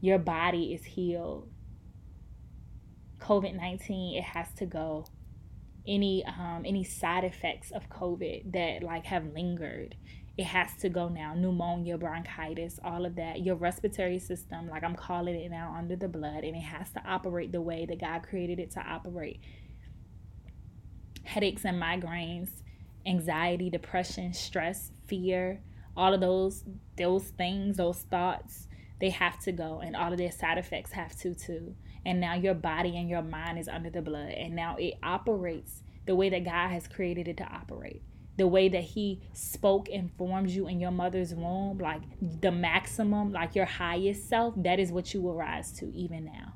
Your 0.00 0.18
body 0.18 0.72
is 0.74 0.84
healed. 0.84 1.48
COVID 3.20 3.54
19, 3.54 4.18
it 4.18 4.24
has 4.24 4.52
to 4.54 4.66
go. 4.66 5.06
Any 5.86 6.24
um 6.26 6.64
any 6.66 6.84
side 6.84 7.24
effects 7.24 7.70
of 7.70 7.88
COVID 7.88 8.52
that 8.52 8.82
like 8.82 9.06
have 9.06 9.32
lingered, 9.32 9.96
it 10.38 10.44
has 10.44 10.76
to 10.80 10.88
go 10.88 11.08
now. 11.08 11.34
Pneumonia, 11.34 11.98
bronchitis, 11.98 12.78
all 12.84 13.04
of 13.04 13.16
that. 13.16 13.40
Your 13.40 13.56
respiratory 13.56 14.20
system, 14.20 14.68
like 14.68 14.84
I'm 14.84 14.94
calling 14.94 15.34
it 15.34 15.50
now, 15.50 15.74
under 15.76 15.96
the 15.96 16.08
blood, 16.08 16.44
and 16.44 16.54
it 16.54 16.62
has 16.62 16.90
to 16.92 17.02
operate 17.04 17.50
the 17.50 17.60
way 17.60 17.86
that 17.86 18.00
God 18.00 18.22
created 18.22 18.60
it 18.60 18.70
to 18.72 18.80
operate. 18.80 19.40
Headaches 21.24 21.64
and 21.64 21.82
migraines, 21.82 22.62
anxiety, 23.04 23.68
depression, 23.68 24.32
stress, 24.32 24.92
fear, 25.08 25.60
all 25.96 26.14
of 26.14 26.20
those 26.20 26.62
those 26.96 27.24
things, 27.30 27.78
those 27.78 28.02
thoughts, 28.02 28.68
they 29.00 29.10
have 29.10 29.38
to 29.40 29.52
go, 29.52 29.80
and 29.80 29.94
all 29.94 30.12
of 30.12 30.18
their 30.18 30.32
side 30.32 30.58
effects 30.58 30.92
have 30.92 31.16
to 31.20 31.34
too. 31.34 31.74
And 32.04 32.20
now 32.20 32.34
your 32.34 32.54
body 32.54 32.96
and 32.96 33.08
your 33.08 33.22
mind 33.22 33.58
is 33.58 33.68
under 33.68 33.90
the 33.90 34.02
blood 34.02 34.30
and 34.30 34.54
now 34.54 34.76
it 34.78 34.94
operates 35.02 35.82
the 36.06 36.16
way 36.16 36.30
that 36.30 36.44
God 36.44 36.68
has 36.68 36.88
created 36.88 37.28
it 37.28 37.36
to 37.36 37.44
operate. 37.44 38.02
The 38.36 38.46
way 38.46 38.68
that 38.68 38.82
he 38.82 39.20
spoke 39.32 39.88
and 39.92 40.10
formed 40.16 40.50
you 40.50 40.68
in 40.68 40.80
your 40.80 40.92
mother's 40.92 41.34
womb 41.34 41.78
like 41.78 42.02
the 42.20 42.52
maximum 42.52 43.32
like 43.32 43.54
your 43.54 43.66
highest 43.66 44.28
self 44.28 44.54
that 44.56 44.78
is 44.78 44.92
what 44.92 45.12
you 45.12 45.20
will 45.20 45.34
rise 45.34 45.72
to 45.72 45.92
even 45.92 46.24
now. 46.24 46.54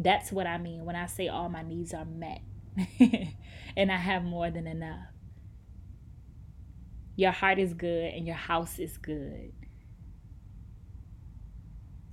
That's 0.00 0.32
what 0.32 0.46
i 0.46 0.58
mean 0.58 0.84
when 0.84 0.96
i 0.96 1.06
say 1.06 1.28
all 1.28 1.48
my 1.48 1.62
needs 1.62 1.92
are 1.92 2.04
met 2.04 2.40
and 3.76 3.92
i 3.92 3.96
have 3.96 4.24
more 4.24 4.50
than 4.50 4.66
enough. 4.66 5.06
Your 7.14 7.32
heart 7.32 7.58
is 7.58 7.74
good 7.74 8.14
and 8.14 8.26
your 8.26 8.36
house 8.36 8.78
is 8.78 8.96
good 8.96 9.52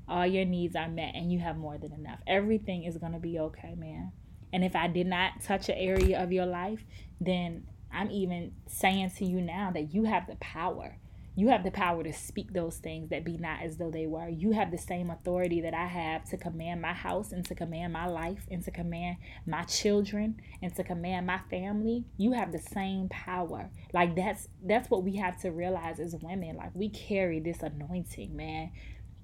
all 0.07 0.25
your 0.25 0.45
needs 0.45 0.75
are 0.75 0.87
met 0.87 1.15
and 1.15 1.31
you 1.31 1.39
have 1.39 1.57
more 1.57 1.77
than 1.77 1.91
enough. 1.91 2.19
Everything 2.27 2.83
is 2.83 2.97
going 2.97 3.13
to 3.13 3.19
be 3.19 3.39
okay, 3.39 3.75
man. 3.75 4.11
And 4.53 4.63
if 4.63 4.75
I 4.75 4.87
did 4.87 5.07
not 5.07 5.41
touch 5.43 5.69
an 5.69 5.75
area 5.77 6.21
of 6.21 6.31
your 6.31 6.45
life, 6.45 6.85
then 7.19 7.65
I'm 7.91 8.11
even 8.11 8.53
saying 8.67 9.11
to 9.17 9.25
you 9.25 9.41
now 9.41 9.71
that 9.73 9.93
you 9.93 10.03
have 10.03 10.27
the 10.27 10.35
power. 10.35 10.97
You 11.37 11.49
have 11.49 11.65
the 11.65 11.71
power 11.71 12.01
to 12.01 12.13
speak 12.13 12.53
those 12.53 12.77
things 12.77 13.09
that 13.09 13.25
be 13.25 13.37
not 13.37 13.61
as 13.61 13.75
though 13.75 13.91
they 13.91 14.07
were. 14.07 14.29
You 14.29 14.51
have 14.51 14.71
the 14.71 14.77
same 14.77 15.09
authority 15.09 15.59
that 15.61 15.73
I 15.73 15.85
have 15.85 16.23
to 16.29 16.37
command 16.37 16.81
my 16.81 16.93
house 16.93 17.33
and 17.33 17.45
to 17.47 17.55
command 17.55 17.91
my 17.91 18.07
life 18.07 18.47
and 18.49 18.63
to 18.63 18.71
command 18.71 19.17
my 19.45 19.63
children 19.63 20.39
and 20.61 20.73
to 20.77 20.83
command 20.85 21.27
my 21.27 21.39
family. 21.49 22.05
You 22.15 22.31
have 22.31 22.53
the 22.53 22.59
same 22.59 23.09
power. 23.09 23.69
Like 23.91 24.15
that's 24.15 24.47
that's 24.63 24.89
what 24.89 25.03
we 25.03 25.17
have 25.17 25.41
to 25.41 25.51
realize 25.51 25.99
as 25.99 26.15
women. 26.15 26.55
Like 26.55 26.71
we 26.73 26.87
carry 26.87 27.41
this 27.41 27.61
anointing, 27.61 28.33
man 28.33 28.71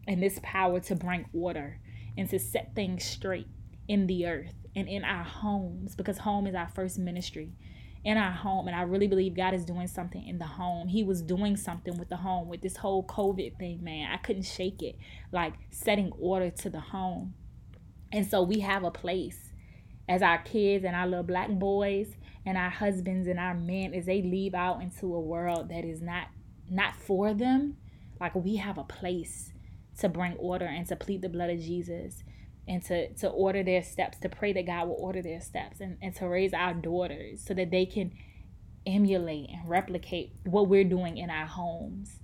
and 0.07 0.21
this 0.21 0.39
power 0.43 0.79
to 0.79 0.95
bring 0.95 1.25
order 1.33 1.79
and 2.17 2.29
to 2.29 2.39
set 2.39 2.75
things 2.75 3.03
straight 3.03 3.47
in 3.87 4.07
the 4.07 4.25
earth 4.25 4.53
and 4.75 4.87
in 4.87 5.03
our 5.03 5.23
homes 5.23 5.95
because 5.95 6.19
home 6.19 6.47
is 6.47 6.55
our 6.55 6.69
first 6.69 6.97
ministry 6.97 7.53
in 8.03 8.17
our 8.17 8.31
home. 8.31 8.67
And 8.67 8.75
I 8.75 8.81
really 8.81 9.07
believe 9.07 9.35
God 9.35 9.53
is 9.53 9.65
doing 9.65 9.87
something 9.87 10.25
in 10.25 10.39
the 10.39 10.45
home. 10.45 10.87
He 10.87 11.03
was 11.03 11.21
doing 11.21 11.55
something 11.55 11.97
with 11.97 12.09
the 12.09 12.17
home 12.17 12.47
with 12.47 12.61
this 12.61 12.77
whole 12.77 13.05
COVID 13.05 13.57
thing, 13.57 13.83
man. 13.83 14.11
I 14.11 14.17
couldn't 14.17 14.43
shake 14.43 14.81
it. 14.81 14.97
Like 15.31 15.53
setting 15.69 16.11
order 16.19 16.49
to 16.49 16.69
the 16.69 16.79
home. 16.79 17.33
And 18.11 18.25
so 18.25 18.41
we 18.41 18.59
have 18.61 18.83
a 18.83 18.91
place 18.91 19.51
as 20.09 20.21
our 20.21 20.39
kids 20.39 20.83
and 20.83 20.95
our 20.95 21.07
little 21.07 21.23
black 21.23 21.49
boys 21.49 22.15
and 22.45 22.57
our 22.57 22.69
husbands 22.69 23.27
and 23.27 23.39
our 23.39 23.53
men 23.53 23.93
as 23.93 24.05
they 24.05 24.21
leave 24.21 24.53
out 24.53 24.81
into 24.81 25.13
a 25.13 25.19
world 25.19 25.69
that 25.69 25.85
is 25.85 26.01
not 26.01 26.27
not 26.69 26.95
for 26.95 27.33
them 27.33 27.77
like 28.19 28.33
we 28.33 28.55
have 28.55 28.77
a 28.77 28.83
place 28.83 29.53
to 29.99 30.09
bring 30.09 30.33
order 30.33 30.65
and 30.65 30.87
to 30.87 30.95
plead 30.95 31.21
the 31.21 31.29
blood 31.29 31.49
of 31.49 31.59
jesus 31.59 32.23
and 32.67 32.83
to 32.83 33.13
to 33.13 33.27
order 33.27 33.63
their 33.63 33.83
steps 33.83 34.17
to 34.17 34.29
pray 34.29 34.53
that 34.53 34.65
god 34.65 34.87
will 34.87 34.97
order 34.99 35.21
their 35.21 35.41
steps 35.41 35.79
and, 35.79 35.97
and 36.01 36.15
to 36.15 36.27
raise 36.27 36.53
our 36.53 36.73
daughters 36.73 37.43
so 37.45 37.53
that 37.53 37.71
they 37.71 37.85
can 37.85 38.11
emulate 38.85 39.49
and 39.49 39.69
replicate 39.69 40.33
what 40.43 40.67
we're 40.67 40.83
doing 40.83 41.17
in 41.17 41.29
our 41.29 41.45
homes. 41.45 42.19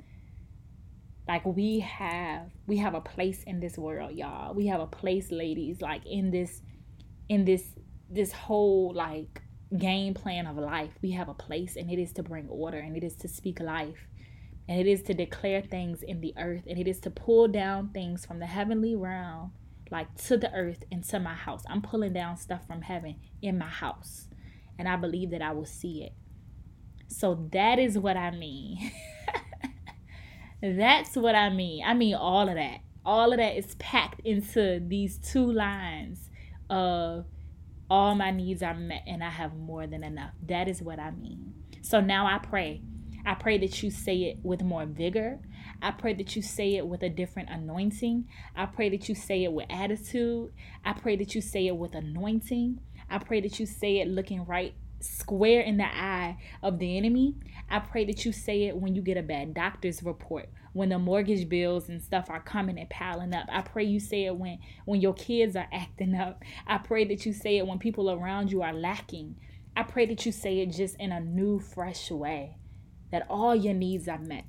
Like 1.28 1.46
we 1.46 1.80
have 1.82 2.50
we 2.68 2.78
have 2.78 2.94
a 2.94 3.02
place 3.02 3.44
in 3.44 3.60
this 3.60 3.78
world 3.78 4.14
y'all. 4.14 4.54
We 4.54 4.68
have 4.68 4.80
a 4.80 4.88
place 4.88 5.30
ladies 5.30 5.82
like 5.82 6.06
in 6.06 6.32
this 6.32 6.62
in 7.28 7.44
this 7.44 7.66
this 8.10 8.32
whole 8.32 8.94
like 8.96 9.42
game 9.78 10.14
plan 10.14 10.48
of 10.48 10.58
life. 10.58 10.92
We 11.02 11.12
have 11.12 11.28
a 11.28 11.34
place 11.34 11.76
and 11.76 11.92
it 11.92 12.00
is 12.00 12.14
to 12.14 12.24
bring 12.24 12.48
order 12.48 12.78
and 12.78 12.96
it 12.96 13.04
is 13.04 13.16
to 13.18 13.28
speak 13.28 13.60
life 13.60 14.08
and 14.68 14.80
it 14.80 14.88
is 14.88 15.02
to 15.04 15.14
declare 15.14 15.62
things 15.62 16.04
in 16.04 16.22
the 16.22 16.34
earth 16.38 16.64
and 16.68 16.78
it 16.78 16.88
is 16.88 17.00
to 17.00 17.10
pull 17.10 17.48
down 17.48 17.90
things 17.90 18.26
from 18.26 18.40
the 18.40 18.46
heavenly 18.46 18.96
realm 18.96 19.52
like 19.90 20.14
to 20.16 20.38
the 20.38 20.52
earth 20.54 20.84
into 20.92 21.20
my 21.20 21.34
house 21.34 21.64
i'm 21.70 21.82
pulling 21.82 22.14
down 22.14 22.36
stuff 22.36 22.66
from 22.68 22.82
heaven 22.82 23.16
in 23.42 23.58
my 23.58 23.68
house 23.68 24.28
and 24.78 24.88
i 24.88 24.96
believe 24.96 25.32
that 25.32 25.42
i 25.42 25.52
will 25.52 25.66
see 25.66 26.04
it 26.04 26.14
so 27.08 27.48
that 27.52 27.80
is 27.80 27.98
what 27.98 28.18
i 28.18 28.32
mean 28.32 28.92
that's 30.62 31.16
what 31.16 31.36
i 31.36 31.50
mean 31.50 31.84
i 31.86 31.94
mean 31.94 32.16
all 32.16 32.50
of 32.50 32.56
that 32.56 32.80
all 33.06 33.32
of 33.32 33.38
that 33.38 33.56
is 33.56 33.76
packed 33.76 34.20
into 34.26 34.84
these 34.86 35.18
two 35.18 35.50
lines 35.50 36.30
of 36.70 37.26
all 37.90 38.16
my 38.16 38.32
needs 38.32 38.62
are 38.62 38.74
met 38.74 39.04
and 39.08 39.24
I 39.24 39.30
have 39.30 39.56
more 39.56 39.88
than 39.88 40.04
enough. 40.04 40.32
That 40.46 40.68
is 40.68 40.82
what 40.82 41.00
I 41.00 41.12
mean. 41.12 41.54
So 41.82 42.02
now 42.02 42.28
I 42.28 42.38
pray. 42.40 42.82
I 43.28 43.34
pray 43.34 43.58
that 43.58 43.84
you 43.84 43.92
say 43.92 44.20
it 44.20 44.40
with 44.42 44.64
more 44.64 44.86
vigor. 44.86 45.40
I 45.82 45.92
pray 45.92 46.14
that 46.14 46.38
you 46.38 46.42
say 46.42 46.76
it 46.76 46.88
with 46.88 47.04
a 47.04 47.10
different 47.10 47.50
anointing. 47.50 48.26
I 48.56 48.68
pray 48.68 48.88
that 48.88 49.10
you 49.10 49.16
say 49.16 49.44
it 49.44 49.52
with 49.52 49.66
attitude. 49.70 50.54
I 50.86 50.94
pray 50.94 51.18
that 51.18 51.36
you 51.36 51.42
say 51.42 51.68
it 51.68 51.76
with 51.76 51.94
anointing. 51.94 52.80
I 53.10 53.18
pray 53.18 53.42
that 53.42 53.60
you 53.60 53.66
say 53.66 54.00
it 54.00 54.08
looking 54.08 54.46
right 54.46 54.76
square 55.02 55.60
in 55.60 55.76
the 55.76 55.84
eye 55.84 56.38
of 56.64 56.80
the 56.80 56.98
enemy. 56.98 57.36
I 57.70 57.80
pray 57.80 58.06
that 58.06 58.24
you 58.24 58.32
say 58.32 58.64
it 58.64 58.78
when 58.78 58.96
you 58.96 59.02
get 59.02 59.18
a 59.18 59.24
bad 59.24 59.54
doctor's 59.54 60.02
report, 60.02 60.48
when 60.72 60.88
the 60.88 60.98
mortgage 60.98 61.50
bills 61.50 61.90
and 61.90 62.02
stuff 62.02 62.30
are 62.30 62.40
coming 62.40 62.80
and 62.80 62.90
piling 62.90 63.34
up. 63.34 63.48
I 63.52 63.62
pray 63.62 63.84
you 63.84 64.00
say 64.00 64.24
it 64.24 64.38
when 64.38 64.60
when 64.86 65.02
your 65.02 65.14
kids 65.14 65.58
are 65.58 65.68
acting 65.74 66.16
up. 66.16 66.46
I 66.66 66.78
pray 66.78 67.04
that 67.04 67.26
you 67.26 67.34
say 67.34 67.58
it 67.58 67.68
when 67.68 67.78
people 67.78 68.10
around 68.10 68.54
you 68.54 68.62
are 68.62 68.74
lacking. 68.74 69.36
I 69.76 69.84
pray 69.84 70.06
that 70.06 70.26
you 70.26 70.32
say 70.32 70.60
it 70.60 70.68
just 70.68 70.96
in 70.96 71.12
a 71.12 71.20
new 71.20 71.60
fresh 71.60 72.10
way. 72.10 72.56
That 73.12 73.26
all 73.30 73.56
your 73.56 73.74
needs 73.74 74.08
are 74.08 74.20
met. 74.20 74.46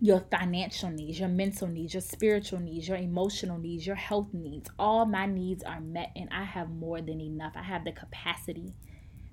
Your 0.00 0.20
financial 0.30 0.90
needs, 0.90 1.18
your 1.18 1.28
mental 1.28 1.66
needs, 1.66 1.94
your 1.94 2.00
spiritual 2.00 2.60
needs, 2.60 2.88
your 2.88 2.98
emotional 2.98 3.58
needs, 3.58 3.86
your 3.86 3.96
health 3.96 4.34
needs. 4.34 4.68
All 4.78 5.06
my 5.06 5.26
needs 5.26 5.62
are 5.62 5.80
met 5.80 6.12
and 6.14 6.28
I 6.30 6.44
have 6.44 6.70
more 6.70 7.00
than 7.00 7.20
enough. 7.20 7.52
I 7.56 7.62
have 7.62 7.84
the 7.84 7.92
capacity 7.92 8.74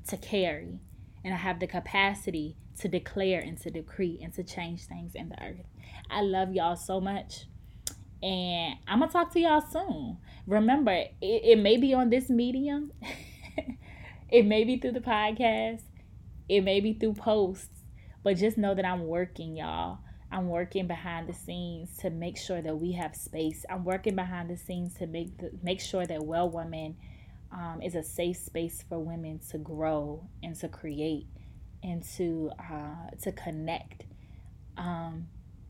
to 0.08 0.18
carry 0.18 0.80
and 1.24 1.34
I 1.34 1.38
have 1.38 1.60
the 1.60 1.68
capacity 1.68 2.56
to 2.80 2.88
declare 2.88 3.40
and 3.40 3.60
to 3.62 3.70
decree 3.70 4.20
and 4.24 4.34
to 4.34 4.44
change 4.44 4.86
things 4.86 5.14
in 5.14 5.30
the 5.30 5.44
earth. 5.44 5.66
I 6.10 6.22
love 6.22 6.54
y'all 6.54 6.76
so 6.76 7.00
much. 7.00 7.46
And 8.24 8.76
I'm 8.88 9.02
to 9.02 9.08
talk 9.08 9.34
to 9.34 9.40
y'all 9.40 9.62
soon. 9.62 10.18
Remember, 10.46 10.92
it, 10.92 11.10
it 11.22 11.60
may 11.60 11.78
be 11.78 11.94
on 11.94 12.10
this 12.10 12.30
medium, 12.30 12.92
it 14.30 14.46
may 14.46 14.64
be 14.64 14.78
through 14.78 14.92
the 14.92 15.00
podcast, 15.00 15.82
it 16.48 16.62
may 16.62 16.80
be 16.80 16.94
through 16.94 17.14
posts, 17.14 17.81
but 18.24 18.38
just 18.38 18.58
know 18.58 18.76
that 18.76 18.86
I'm 18.86 19.08
working, 19.08 19.56
y'all. 19.58 20.00
I'm 20.32 20.48
working 20.48 20.88
behind 20.88 21.28
the 21.28 21.34
scenes 21.34 21.98
to 21.98 22.10
make 22.10 22.38
sure 22.38 22.62
that 22.62 22.78
we 22.78 22.94
have 22.94 23.16
space. 23.16 23.66
I'm 23.70 23.84
working 23.84 24.16
behind 24.16 24.50
the 24.50 24.58
scenes 24.58 24.94
to 24.96 25.08
make 25.08 25.38
the, 25.38 25.52
make 25.62 25.82
sure 25.82 26.06
that 26.06 26.24
well 26.24 26.50
Woman 26.50 26.96
um, 27.52 27.82
is 27.84 27.96
a 27.96 28.04
safe 28.04 28.38
space 28.38 28.84
for 28.88 28.98
women 29.00 29.42
to 29.50 29.58
grow 29.58 30.30
and 30.42 30.56
to 30.60 30.70
create 30.70 31.28
and 31.84 32.04
to 32.16 32.52
uh, 32.60 33.10
to 33.24 33.32
connect. 33.34 34.06
Um, 34.78 35.28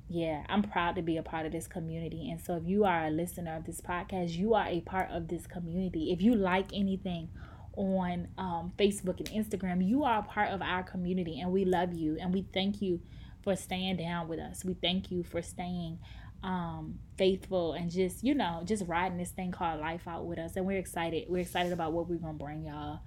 yeah, 0.10 0.44
I'm 0.50 0.62
proud 0.62 0.96
to 0.98 1.02
be 1.02 1.18
a 1.18 1.24
part 1.24 1.46
of 1.46 1.54
this 1.54 1.68
community. 1.68 2.30
And 2.30 2.40
so, 2.40 2.56
if 2.58 2.64
you 2.66 2.84
are 2.84 3.06
a 3.06 3.10
listener 3.10 3.56
of 3.56 3.66
this 3.66 3.82
podcast, 3.82 4.32
you 4.32 4.54
are 4.54 4.68
a 4.68 4.82
part 4.82 5.10
of 5.10 5.28
this 5.28 5.48
community. 5.48 6.12
If 6.12 6.22
you 6.22 6.36
like 6.36 6.68
anything 6.74 7.30
on 7.76 8.28
um, 8.38 8.74
Facebook 8.78 9.20
and 9.20 9.30
Instagram, 9.30 9.88
you 9.88 10.04
are 10.04 10.20
a 10.20 10.24
part 10.24 10.50
of 10.50 10.62
our 10.62 10.84
community, 10.84 11.40
and 11.40 11.52
we 11.52 11.66
love 11.66 11.94
you 11.94 12.18
and 12.20 12.34
we 12.34 12.46
thank 12.54 12.82
you 12.82 13.02
for 13.44 13.56
staying 13.56 13.98
down 13.98 14.28
with 14.28 14.40
us. 14.40 14.64
We 14.64 14.74
thank 14.74 15.12
you 15.12 15.24
for 15.24 15.42
staying 15.42 16.00
um, 16.44 17.00
faithful 17.18 17.74
and 17.74 17.92
just 17.92 18.24
you 18.24 18.34
know 18.34 18.64
just 18.66 18.84
riding 18.88 19.18
this 19.18 19.30
thing 19.30 19.52
called 19.52 19.80
life 19.80 20.08
out 20.08 20.26
with 20.26 20.40
us. 20.40 20.56
And 20.56 20.66
we're 20.66 20.78
excited 20.78 21.26
we're 21.30 21.42
excited 21.42 21.72
about 21.72 21.94
what 21.94 22.10
we're 22.10 22.18
gonna 22.18 22.34
bring 22.34 22.66
y'all. 22.66 23.00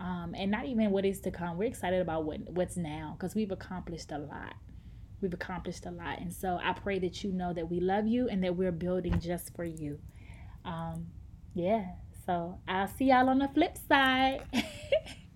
Um, 0.00 0.34
and 0.36 0.50
not 0.50 0.66
even 0.66 0.90
what 0.90 1.04
is 1.04 1.20
to 1.22 1.30
come. 1.30 1.58
We're 1.58 1.68
excited 1.68 2.00
about 2.00 2.24
what 2.24 2.40
what's 2.50 2.76
now 2.76 3.16
because 3.18 3.34
we've 3.34 3.50
accomplished 3.50 4.12
a 4.12 4.18
lot. 4.18 4.54
We've 5.20 5.34
accomplished 5.34 5.84
a 5.86 5.90
lot. 5.90 6.20
And 6.20 6.32
so 6.32 6.60
i 6.62 6.72
pray 6.72 7.00
that 7.00 7.24
you 7.24 7.32
know 7.32 7.52
that 7.52 7.68
we 7.68 7.80
love 7.80 8.06
you 8.06 8.28
and 8.28 8.42
that 8.44 8.56
we're 8.56 8.72
building 8.72 9.18
just 9.20 9.54
for 9.54 9.64
you. 9.64 9.98
Um, 10.64 11.08
yeah 11.54 11.86
so 12.28 12.58
I'll 12.68 12.88
see 12.88 13.06
y'all 13.06 13.30
on 13.30 13.38
the 13.38 13.48
flip 13.48 13.78
side. 13.88 14.42